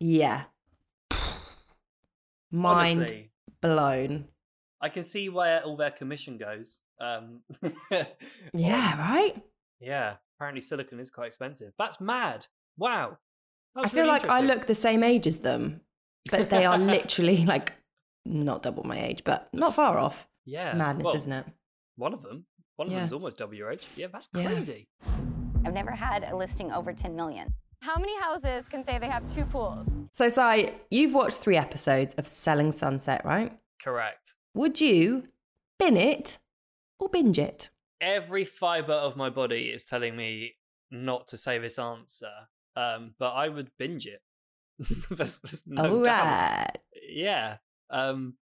Yeah. 0.00 0.44
Mind 2.54 3.00
Honestly, 3.00 3.30
blown. 3.60 4.28
i 4.80 4.88
can 4.88 5.02
see 5.02 5.28
where 5.28 5.62
all 5.64 5.76
their 5.76 5.90
commission 5.90 6.38
goes 6.38 6.82
um 7.00 7.40
Yeah, 8.52 8.98
right? 8.98 9.34
Yeah, 9.80 10.14
apparently 10.36 10.60
silicon 10.60 11.00
is 11.00 11.10
quite 11.10 11.26
expensive. 11.26 11.72
That's 11.78 12.00
mad. 12.00 12.46
Wow. 12.78 13.18
I 13.76 13.82
That's 13.82 13.94
feel 13.94 14.04
really 14.04 14.12
like 14.20 14.28
I 14.28 14.40
look 14.40 14.66
the 14.66 14.74
same 14.74 15.02
age 15.02 15.26
as 15.26 15.38
them, 15.38 15.80
but 16.30 16.48
they 16.50 16.64
are 16.64 16.78
literally 16.94 17.44
like 17.44 17.72
not 18.24 18.62
double 18.62 18.84
my 18.84 19.02
age, 19.04 19.24
but 19.24 19.48
not 19.52 19.74
far 19.80 19.98
off. 19.98 20.28
Yeah. 20.46 20.74
Madness, 20.74 21.04
well, 21.04 21.16
isn't 21.16 21.32
it? 21.32 21.46
One 21.96 22.14
of 22.14 22.22
them. 22.22 22.46
One 22.76 22.86
of 22.88 22.92
Yeah. 22.92 23.00
them's 23.00 23.12
almost 23.12 23.36
double 23.36 23.54
your 23.54 23.70
age. 23.72 23.84
Yeah, 23.96 24.06
that's 24.12 24.28
Yeah. 24.34 24.46
crazy. 24.46 24.88
I've 25.66 25.74
never 25.74 25.90
had 25.92 26.24
a 26.24 26.36
listing 26.36 26.70
over 26.72 26.92
10 26.92 27.16
million. 27.16 27.52
How 27.84 27.98
many 27.98 28.18
houses 28.18 28.66
can 28.66 28.82
say 28.82 28.98
they 28.98 29.08
have 29.08 29.30
two 29.30 29.44
pools? 29.44 29.90
So, 30.10 30.30
Si, 30.30 30.70
you've 30.90 31.12
watched 31.12 31.40
three 31.40 31.58
episodes 31.58 32.14
of 32.14 32.26
Selling 32.26 32.72
Sunset, 32.72 33.22
right? 33.26 33.52
Correct. 33.82 34.32
Would 34.54 34.80
you 34.80 35.24
bin 35.78 35.98
it 35.98 36.38
or 36.98 37.10
binge 37.10 37.38
it? 37.38 37.68
Every 38.00 38.44
fiber 38.44 38.94
of 38.94 39.16
my 39.16 39.28
body 39.28 39.64
is 39.64 39.84
telling 39.84 40.16
me 40.16 40.54
not 40.90 41.28
to 41.28 41.36
say 41.36 41.58
this 41.58 41.78
answer, 41.78 42.32
um, 42.74 43.12
but 43.18 43.32
I 43.32 43.50
would 43.50 43.70
binge 43.78 44.06
it. 44.06 44.22
there's, 45.10 45.40
there's 45.40 45.66
no 45.66 45.98
All 45.98 46.04
doubt. 46.04 46.78
Yeah. 47.06 47.58
Um, 47.90 48.36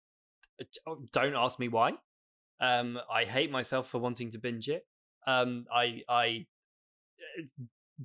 oh, 0.87 1.03
don't 1.13 1.35
ask 1.35 1.59
me 1.59 1.67
why. 1.67 1.95
Um, 2.61 2.97
I 3.13 3.25
hate 3.25 3.51
myself 3.51 3.89
for 3.89 3.99
wanting 3.99 4.31
to 4.31 4.39
binge 4.39 4.69
it. 4.69 4.87
Um, 5.27 5.67
I 5.75 6.03
I 6.09 6.47
uh, 7.41 7.43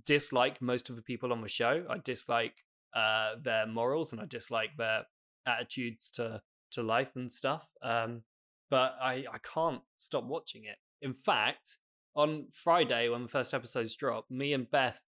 dislike 0.06 0.62
most 0.62 0.90
of 0.90 0.96
the 0.96 1.02
people 1.02 1.32
on 1.32 1.42
the 1.42 1.48
show. 1.48 1.86
I 1.90 1.98
dislike 1.98 2.56
uh, 2.96 3.36
their 3.42 3.68
morals 3.68 4.12
and 4.12 4.22
I 4.22 4.26
dislike 4.26 4.72
their 4.78 5.06
attitudes 5.46 6.12
to 6.12 6.42
to 6.72 6.84
life 6.84 7.16
and 7.16 7.32
stuff. 7.32 7.68
Um, 7.82 8.24
but 8.70 8.96
I 9.02 9.26
I 9.32 9.38
can't 9.54 9.82
stop 9.98 10.26
watching 10.26 10.66
it. 10.66 10.78
In 11.02 11.14
fact, 11.14 11.78
on 12.16 12.48
Friday 12.52 13.10
when 13.10 13.24
the 13.24 13.28
first 13.28 13.54
episodes 13.54 13.96
dropped, 13.96 14.32
me 14.32 14.54
and 14.54 14.70
Beth 14.70 15.00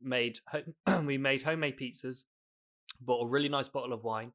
made 0.00 0.38
ho- 0.48 1.00
we 1.04 1.18
made 1.18 1.42
homemade 1.42 1.78
pizzas, 1.78 2.24
bought 3.00 3.24
a 3.24 3.28
really 3.28 3.48
nice 3.48 3.68
bottle 3.68 3.92
of 3.92 4.04
wine, 4.04 4.32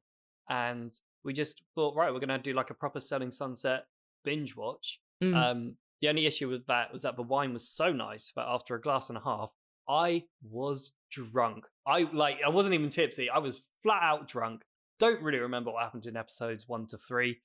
and 0.48 0.92
we 1.24 1.32
just 1.32 1.62
thought, 1.74 1.94
right, 1.94 2.12
we're 2.12 2.20
gonna 2.20 2.38
do 2.38 2.54
like 2.54 2.70
a 2.70 2.74
proper 2.74 3.00
Selling 3.00 3.30
Sunset 3.30 3.84
binge 4.24 4.56
watch. 4.56 5.00
Mm. 5.22 5.34
Um, 5.34 5.76
the 6.00 6.08
only 6.08 6.26
issue 6.26 6.48
with 6.48 6.66
that 6.66 6.92
was 6.92 7.02
that 7.02 7.16
the 7.16 7.22
wine 7.22 7.52
was 7.52 7.68
so 7.68 7.92
nice 7.92 8.32
that 8.36 8.46
after 8.46 8.74
a 8.74 8.80
glass 8.80 9.08
and 9.08 9.18
a 9.18 9.22
half, 9.22 9.50
I 9.88 10.24
was 10.42 10.92
drunk. 11.10 11.64
I 11.86 12.06
like 12.12 12.38
I 12.44 12.48
wasn't 12.50 12.74
even 12.74 12.88
tipsy. 12.90 13.30
I 13.30 13.38
was 13.38 13.62
flat 13.82 14.02
out 14.02 14.28
drunk. 14.28 14.62
Don't 14.98 15.22
really 15.22 15.38
remember 15.38 15.70
what 15.70 15.82
happened 15.82 16.06
in 16.06 16.16
episodes 16.16 16.68
one 16.68 16.86
to 16.88 16.98
three. 16.98 17.38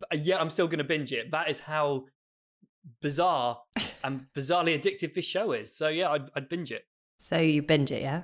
But 0.00 0.24
yeah, 0.24 0.38
I'm 0.38 0.50
still 0.50 0.68
gonna 0.68 0.84
binge 0.84 1.12
it. 1.12 1.30
That 1.30 1.50
is 1.50 1.60
how 1.60 2.04
bizarre 3.02 3.58
and 4.04 4.26
bizarrely 4.36 4.78
addictive 4.80 5.14
this 5.14 5.24
show 5.24 5.52
is. 5.52 5.76
So 5.76 5.88
yeah, 5.88 6.10
I'd, 6.10 6.30
I'd 6.34 6.48
binge 6.48 6.70
it. 6.72 6.84
So 7.18 7.38
you 7.38 7.62
binge 7.62 7.90
it, 7.90 8.02
yeah? 8.02 8.22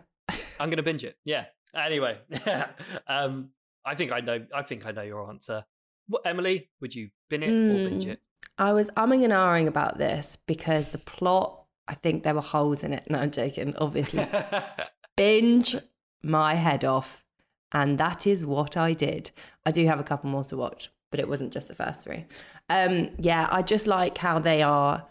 I'm 0.61 0.71
gonna 0.71 0.83
binge 0.83 1.05
it. 1.05 1.17
Yeah. 1.25 1.47
Anyway, 1.75 2.19
um, 3.09 3.51
I 3.85 3.95
think 3.97 4.13
I 4.13 4.21
know. 4.21 4.47
I 4.55 4.63
think 4.63 4.87
I 4.87 4.93
know 4.93 5.03
your 5.03 5.29
answer. 5.29 5.65
What, 6.07 6.23
Emily, 6.25 6.71
would 6.81 6.95
you 6.95 7.11
bin 7.29 7.43
it 7.43 7.49
or 7.49 7.89
binge 7.89 8.05
Mm. 8.05 8.11
it? 8.13 8.21
I 8.57 8.73
was 8.73 8.91
umming 8.91 9.25
and 9.25 9.33
ahhing 9.33 9.67
about 9.67 9.99
this 9.99 10.37
because 10.47 10.89
the 10.93 10.99
plot, 10.99 11.64
I 11.87 11.95
think 11.95 12.23
there 12.23 12.35
were 12.35 12.41
holes 12.41 12.83
in 12.85 12.93
it. 12.93 13.05
No, 13.11 13.19
I'm 13.19 13.31
joking, 13.31 13.75
obviously. 13.79 14.27
binge 15.17 15.77
my 16.23 16.55
head 16.55 16.85
off. 16.85 17.25
And 17.73 17.99
that 17.99 18.27
is 18.27 18.45
what 18.45 18.77
I 18.77 18.93
did. 18.93 19.31
I 19.67 19.71
do 19.71 19.85
have 19.87 20.01
a 20.01 20.05
couple 20.05 20.31
more 20.31 20.45
to 20.45 20.57
watch, 20.57 20.91
but 21.11 21.21
it 21.21 21.29
wasn't 21.29 21.53
just 21.53 21.69
the 21.69 21.75
first 21.75 22.05
three. 22.05 22.25
Um, 22.71 23.11
yeah, 23.19 23.49
I 23.51 23.63
just 23.63 23.87
like 23.87 24.19
how 24.19 24.39
they 24.39 24.63
are 24.63 25.07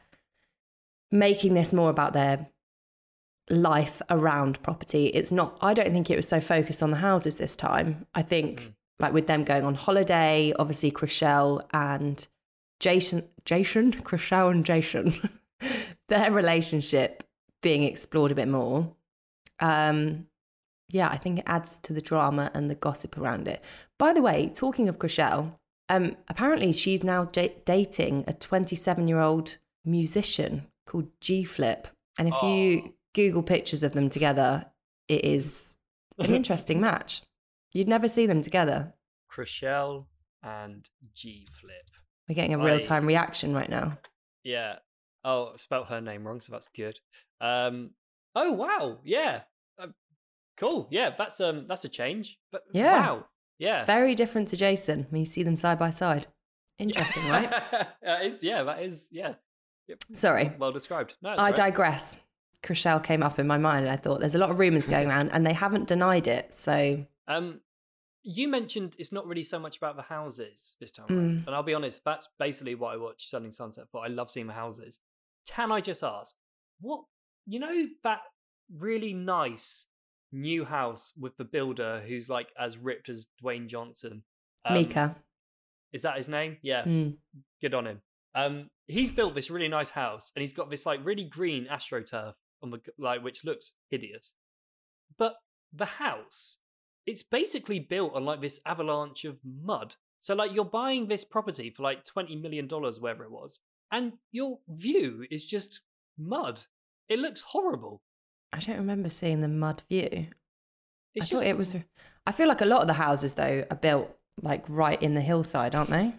making 1.11 1.53
this 1.53 1.73
more 1.73 1.89
about 1.89 2.13
their 2.13 2.47
life 3.49 4.01
around 4.09 4.61
property. 4.63 5.07
It's 5.07 5.31
not, 5.31 5.57
I 5.61 5.73
don't 5.73 5.91
think 5.91 6.09
it 6.09 6.15
was 6.15 6.27
so 6.27 6.39
focused 6.39 6.81
on 6.81 6.91
the 6.91 6.97
houses 6.97 7.37
this 7.37 7.55
time. 7.55 8.05
I 8.15 8.21
think, 8.21 8.61
Mm. 8.61 8.73
like 8.99 9.13
with 9.13 9.27
them 9.27 9.43
going 9.43 9.65
on 9.65 9.75
holiday, 9.75 10.53
obviously, 10.57 10.91
Chrishell 10.91 11.65
and 11.73 12.25
Jason, 12.79 13.27
Jason, 13.43 13.91
Chrishell 13.91 14.49
and 14.51 14.65
Jason, 14.65 15.13
their 16.13 16.31
relationship 16.31 17.23
being 17.61 17.83
explored 17.83 18.31
a 18.31 18.35
bit 18.35 18.47
more. 18.47 18.93
Um, 19.59 20.27
yeah, 20.89 21.07
I 21.09 21.17
think 21.17 21.39
it 21.39 21.45
adds 21.47 21.79
to 21.79 21.93
the 21.93 22.01
drama 22.01 22.51
and 22.53 22.69
the 22.69 22.75
gossip 22.75 23.17
around 23.17 23.47
it. 23.47 23.63
By 23.97 24.13
the 24.13 24.21
way, 24.21 24.51
talking 24.53 24.87
of 24.87 24.99
Chrishell, 24.99 25.55
um, 25.89 26.15
apparently 26.27 26.71
she's 26.71 27.03
now 27.03 27.25
j- 27.25 27.55
dating 27.65 28.25
a 28.27 28.33
27 28.33 29.07
year 29.07 29.19
old 29.19 29.57
musician 29.83 30.67
called 30.85 31.07
G 31.19 31.43
Flip. 31.43 31.87
And 32.19 32.27
if 32.27 32.43
you 32.43 32.93
Google 33.15 33.41
pictures 33.41 33.81
of 33.81 33.93
them 33.93 34.09
together, 34.09 34.67
it 35.07 35.25
is 35.25 35.75
an 36.19 36.33
interesting 36.35 36.79
match. 36.79 37.23
You'd 37.71 37.87
never 37.87 38.07
see 38.07 38.27
them 38.27 38.41
together. 38.41 38.93
Chrishell 39.31 40.05
and 40.43 40.87
G 41.15 41.47
Flip. 41.59 41.89
We're 42.29 42.35
getting 42.35 42.53
a 42.53 42.63
real 42.63 42.79
time 42.79 43.07
reaction 43.07 43.55
right 43.55 43.69
now. 43.69 43.97
Yeah. 44.43 44.77
Oh, 45.25 45.51
I 45.53 45.57
spelt 45.57 45.87
her 45.87 46.01
name 46.01 46.25
wrong, 46.27 46.41
so 46.41 46.51
that's 46.51 46.67
good. 46.75 46.99
Um. 47.41 47.91
Oh 48.35 48.51
wow. 48.51 48.99
Yeah. 49.03 49.41
Um, 49.79 49.93
cool. 50.57 50.87
Yeah. 50.91 51.11
That's 51.17 51.39
um. 51.41 51.65
That's 51.67 51.85
a 51.85 51.89
change. 51.89 52.39
But 52.51 52.63
Yeah. 52.73 52.99
Wow. 52.99 53.25
Yeah. 53.59 53.85
Very 53.85 54.15
different 54.15 54.47
to 54.49 54.57
Jason 54.57 55.07
when 55.09 55.19
you 55.19 55.25
see 55.25 55.43
them 55.43 55.55
side 55.55 55.79
by 55.79 55.89
side. 55.91 56.27
Interesting, 56.79 57.27
right? 57.29 57.49
that 58.01 58.25
is. 58.25 58.39
Yeah. 58.41 58.63
That 58.63 58.81
is. 58.81 59.07
Yeah. 59.11 59.35
Yep. 59.87 60.03
Sorry, 60.13 60.51
Well 60.57 60.71
described. 60.71 61.15
No, 61.21 61.31
I 61.31 61.35
right. 61.47 61.55
digress. 61.55 62.19
Chrishell 62.63 63.03
came 63.03 63.21
up 63.21 63.37
in 63.39 63.45
my 63.45 63.57
mind, 63.57 63.85
and 63.85 63.91
I 63.93 63.97
thought 63.97 64.21
there's 64.21 64.35
a 64.35 64.37
lot 64.37 64.49
of 64.49 64.57
rumours 64.57 64.87
going 64.87 65.09
around, 65.09 65.29
and 65.33 65.45
they 65.45 65.51
haven't 65.51 65.87
denied 65.89 66.25
it. 66.27 66.53
So 66.53 67.05
Um, 67.27 67.59
you 68.23 68.47
mentioned 68.47 68.95
it's 68.97 69.11
not 69.11 69.27
really 69.27 69.43
so 69.43 69.59
much 69.59 69.75
about 69.75 69.97
the 69.97 70.03
houses 70.03 70.77
this 70.79 70.91
time 70.91 71.07
Mm. 71.09 71.45
and 71.45 71.49
I'll 71.53 71.61
be 71.63 71.73
honest, 71.73 72.01
that's 72.05 72.29
basically 72.39 72.73
what 72.75 72.93
I 72.93 72.97
watch 72.97 73.27
Selling 73.27 73.51
Sunset 73.51 73.89
for. 73.91 74.01
I 74.01 74.07
love 74.07 74.31
seeing 74.31 74.47
the 74.47 74.53
houses. 74.53 74.99
Can 75.47 75.71
I 75.71 75.81
just 75.81 76.03
ask, 76.03 76.35
what 76.79 77.03
you 77.45 77.59
know 77.59 77.87
that 78.03 78.21
really 78.77 79.13
nice 79.13 79.87
new 80.31 80.65
house 80.65 81.13
with 81.19 81.35
the 81.37 81.43
builder 81.43 82.01
who's 82.07 82.29
like 82.29 82.49
as 82.59 82.77
ripped 82.77 83.09
as 83.09 83.27
Dwayne 83.43 83.67
Johnson? 83.67 84.23
Um, 84.65 84.75
Mika, 84.75 85.15
is 85.91 86.01
that 86.03 86.17
his 86.17 86.29
name? 86.29 86.57
Yeah, 86.61 86.83
Mm. 86.85 87.17
good 87.61 87.73
on 87.73 87.85
him. 87.87 88.01
Um, 88.35 88.69
he's 88.87 89.11
built 89.11 89.35
this 89.35 89.51
really 89.51 89.67
nice 89.67 89.91
house, 89.91 90.31
and 90.35 90.41
he's 90.41 90.53
got 90.53 90.69
this 90.69 90.85
like 90.85 91.05
really 91.05 91.25
green 91.25 91.67
astroturf 91.67 92.33
on 92.61 92.71
the 92.71 92.79
like, 92.97 93.23
which 93.23 93.43
looks 93.43 93.73
hideous. 93.89 94.33
But 95.17 95.35
the 95.71 95.85
house, 95.85 96.57
it's 97.05 97.21
basically 97.23 97.79
built 97.79 98.15
on 98.15 98.25
like 98.25 98.41
this 98.41 98.59
avalanche 98.65 99.25
of 99.25 99.37
mud. 99.43 99.95
So 100.19 100.33
like 100.33 100.53
you're 100.53 100.63
buying 100.65 101.07
this 101.07 101.25
property 101.25 101.69
for 101.69 101.83
like 101.83 102.05
twenty 102.05 102.35
million 102.37 102.67
dollars, 102.67 102.99
wherever 102.99 103.23
it 103.25 103.31
was, 103.31 103.59
and 103.93 104.13
your 104.33 104.59
view 104.67 105.25
is 105.31 105.45
just 105.45 105.79
mud. 106.17 106.59
It 107.07 107.19
looks 107.19 107.41
horrible. 107.41 108.01
I 108.51 108.59
don't 108.59 108.77
remember 108.77 109.09
seeing 109.09 109.39
the 109.39 109.47
mud 109.47 109.83
view. 109.89 110.27
It's 111.15 111.25
I 111.27 111.29
just 111.29 111.33
thought 111.33 111.47
it 111.47 111.57
was. 111.57 111.75
I 112.25 112.31
feel 112.31 112.47
like 112.47 112.61
a 112.61 112.65
lot 112.65 112.81
of 112.81 112.87
the 112.87 112.93
houses 112.93 113.33
though 113.33 113.65
are 113.69 113.77
built 113.77 114.13
like 114.41 114.65
right 114.67 115.01
in 115.01 115.13
the 115.13 115.21
hillside, 115.21 115.75
aren't 115.75 115.91
they? 115.91 116.13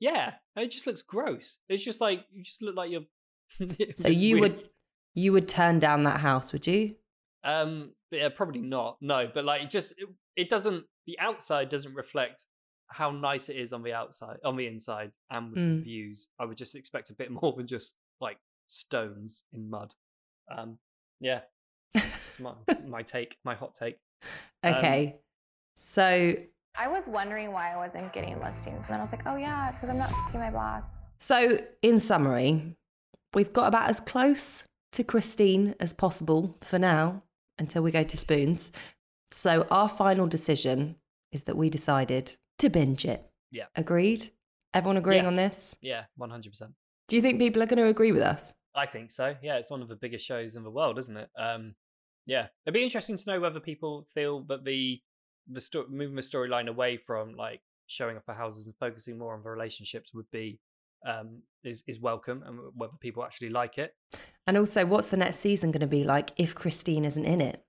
yeah, 0.00 0.34
and 0.54 0.64
it 0.64 0.70
just 0.70 0.86
looks 0.86 1.02
gross. 1.02 1.58
It's 1.68 1.84
just 1.84 2.00
like 2.00 2.24
you 2.32 2.42
just 2.44 2.62
look 2.62 2.76
like 2.76 2.90
you're. 2.90 3.02
So 3.96 4.08
you 4.08 4.40
weird- 4.40 4.52
would 4.56 4.68
you 5.14 5.32
would 5.32 5.48
turn 5.48 5.80
down 5.80 6.04
that 6.04 6.20
house, 6.20 6.52
would 6.52 6.66
you? 6.66 6.94
Um, 7.42 7.94
yeah, 8.12 8.28
probably 8.28 8.60
not. 8.60 8.98
No, 9.00 9.28
but 9.32 9.44
like, 9.44 9.62
it 9.62 9.70
just 9.70 9.94
it, 9.98 10.08
it 10.36 10.48
doesn't. 10.48 10.84
The 11.06 11.18
outside 11.18 11.68
doesn't 11.68 11.94
reflect 11.94 12.44
how 12.88 13.10
nice 13.10 13.48
it 13.48 13.56
is 13.56 13.72
on 13.72 13.82
the 13.82 13.92
outside, 13.92 14.38
on 14.44 14.56
the 14.56 14.66
inside, 14.66 15.12
and 15.30 15.50
with 15.50 15.58
Mm. 15.60 15.76
the 15.76 15.82
views. 15.82 16.28
I 16.38 16.44
would 16.46 16.56
just 16.56 16.74
expect 16.74 17.10
a 17.10 17.14
bit 17.14 17.30
more 17.42 17.52
than 17.56 17.66
just 17.66 17.94
like 18.20 18.38
stones 18.66 19.42
in 19.52 19.68
mud. 19.70 19.94
Um, 20.50 20.78
yeah, 21.20 21.40
it's 21.94 22.40
my 22.40 22.52
my 22.86 23.02
take, 23.02 23.36
my 23.44 23.54
hot 23.54 23.74
take. 23.74 23.98
Um, 24.62 24.74
Okay. 24.74 25.16
so 25.76 26.34
I 26.76 26.88
was 26.88 27.06
wondering 27.06 27.52
why 27.52 27.72
I 27.72 27.76
wasn't 27.76 28.12
getting 28.12 28.38
listings. 28.40 28.84
And 28.86 28.94
then 28.94 28.98
I 29.00 29.02
was 29.02 29.12
like, 29.12 29.26
oh 29.26 29.36
yeah, 29.36 29.68
it's 29.68 29.78
because 29.78 29.90
I'm 29.90 29.98
not 29.98 30.10
f***ing 30.10 30.40
my 30.40 30.50
boss. 30.50 30.84
so 31.18 31.58
in 31.82 31.98
summary, 32.00 32.76
we've 33.34 33.52
got 33.52 33.66
about 33.68 33.88
as 33.88 34.00
close 34.00 34.64
to 34.92 35.04
Christine 35.04 35.74
as 35.80 35.92
possible 35.92 36.56
for 36.62 36.78
now 36.78 37.22
until 37.58 37.82
we 37.82 37.90
go 37.90 38.04
to 38.04 38.16
spoons. 38.16 38.72
So 39.30 39.66
our 39.70 39.88
final 39.88 40.26
decision 40.26 40.96
is 41.32 41.42
that 41.42 41.56
we 41.56 41.68
decided 41.68 42.36
to 42.58 42.68
binge 42.70 43.04
it. 43.04 43.24
Yeah. 43.50 43.66
Agreed? 43.76 44.30
Everyone 44.74 44.96
agreeing 44.96 45.22
Yeah. 45.24 45.28
on 45.28 45.36
this? 45.36 45.76
Yeah, 45.80 46.04
one 46.16 46.30
hundred 46.30 46.50
percent. 46.50 46.72
Do 47.08 47.16
you 47.16 47.22
think 47.22 47.38
people 47.38 47.62
are 47.62 47.66
going 47.66 47.78
to 47.78 47.86
agree 47.86 48.12
with 48.12 48.22
us? 48.22 48.52
I 48.74 48.86
think 48.86 49.10
so. 49.10 49.34
Yeah, 49.42 49.56
it's 49.56 49.70
one 49.70 49.80
of 49.82 49.88
the 49.88 49.96
biggest 49.96 50.26
shows 50.26 50.54
in 50.56 50.62
the 50.62 50.70
world, 50.70 50.98
isn't 50.98 51.16
it? 51.16 51.30
Um, 51.38 51.74
yeah, 52.26 52.48
it'd 52.66 52.74
be 52.74 52.82
interesting 52.84 53.16
to 53.16 53.24
know 53.30 53.40
whether 53.40 53.60
people 53.60 54.06
feel 54.12 54.44
that 54.48 54.64
the 54.64 55.00
the 55.50 55.60
sto- 55.60 55.86
moving 55.88 56.14
the 56.16 56.22
storyline 56.22 56.68
away 56.68 56.98
from 56.98 57.34
like 57.34 57.62
showing 57.86 58.16
off 58.18 58.26
the 58.26 58.34
houses 58.34 58.66
and 58.66 58.76
focusing 58.78 59.16
more 59.18 59.32
on 59.34 59.42
the 59.42 59.48
relationships 59.48 60.12
would 60.12 60.30
be 60.30 60.60
um 61.06 61.40
is 61.64 61.82
is 61.86 61.98
welcome 61.98 62.42
and 62.44 62.58
whether 62.74 62.92
people 63.00 63.24
actually 63.24 63.48
like 63.48 63.78
it. 63.78 63.94
And 64.46 64.58
also, 64.58 64.84
what's 64.84 65.06
the 65.06 65.16
next 65.16 65.36
season 65.38 65.70
going 65.70 65.80
to 65.80 65.86
be 65.86 66.04
like 66.04 66.32
if 66.36 66.54
Christine 66.54 67.06
isn't 67.06 67.24
in 67.24 67.40
it? 67.40 67.64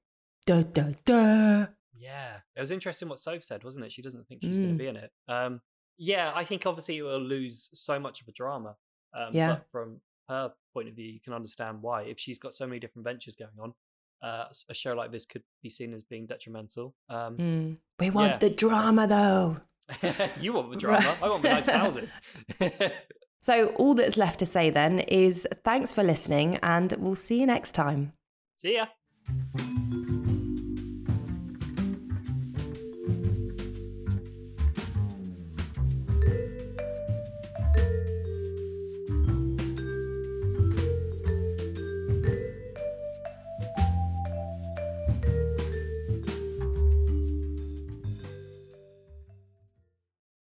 Duh, 0.45 0.63
duh, 0.63 0.91
duh. 1.05 1.67
Yeah, 1.99 2.37
it 2.55 2.59
was 2.59 2.71
interesting 2.71 3.09
what 3.09 3.19
Soph 3.19 3.43
said, 3.43 3.63
wasn't 3.63 3.85
it? 3.85 3.91
She 3.91 4.01
doesn't 4.01 4.25
think 4.27 4.41
she's 4.41 4.57
going 4.59 4.71
Mm. 4.71 4.77
to 4.77 4.83
be 4.83 4.87
in 4.87 4.95
it. 4.95 5.11
Um, 5.27 5.61
yeah, 5.97 6.31
I 6.33 6.45
think 6.45 6.65
obviously 6.65 6.97
it 6.97 7.01
will 7.01 7.19
lose 7.19 7.69
so 7.73 7.99
much 7.99 8.21
of 8.21 8.25
the 8.25 8.31
drama. 8.31 8.77
Um, 9.13 9.33
Yeah. 9.35 9.55
But 9.55 9.65
from 9.71 10.01
her 10.29 10.53
point 10.73 10.87
of 10.87 10.95
view, 10.95 11.07
you 11.11 11.19
can 11.19 11.33
understand 11.33 11.81
why. 11.81 12.03
If 12.03 12.19
she's 12.19 12.39
got 12.39 12.53
so 12.53 12.65
many 12.65 12.79
different 12.79 13.03
ventures 13.05 13.35
going 13.35 13.59
on, 13.59 13.73
uh, 14.21 14.45
a 14.69 14.73
show 14.73 14.93
like 14.93 15.11
this 15.11 15.25
could 15.25 15.43
be 15.61 15.69
seen 15.69 15.93
as 15.93 16.03
being 16.03 16.25
detrimental. 16.25 16.95
Um, 17.09 17.37
Mm. 17.37 17.77
We 17.99 18.09
want 18.11 18.31
Yeah. 18.33 18.37
the 18.37 18.49
drama 18.49 19.05
though. 19.07 19.57
you 20.39 20.53
want 20.53 20.69
the 20.71 20.77
drama. 20.85 21.17
I 21.21 21.27
want 21.29 21.43
the 21.43 21.49
nice 21.49 21.65
houses. 21.65 22.15
So, 23.41 23.67
all 23.77 23.93
that's 23.93 24.17
left 24.17 24.39
to 24.39 24.45
say 24.45 24.69
then 24.69 24.99
is 24.99 25.47
thanks 25.63 25.93
for 25.93 26.03
listening, 26.03 26.57
and 26.57 26.91
we'll 26.99 27.15
see 27.15 27.39
you 27.39 27.45
next 27.45 27.71
time. 27.71 28.11
See 28.53 28.75
ya. 28.75 28.87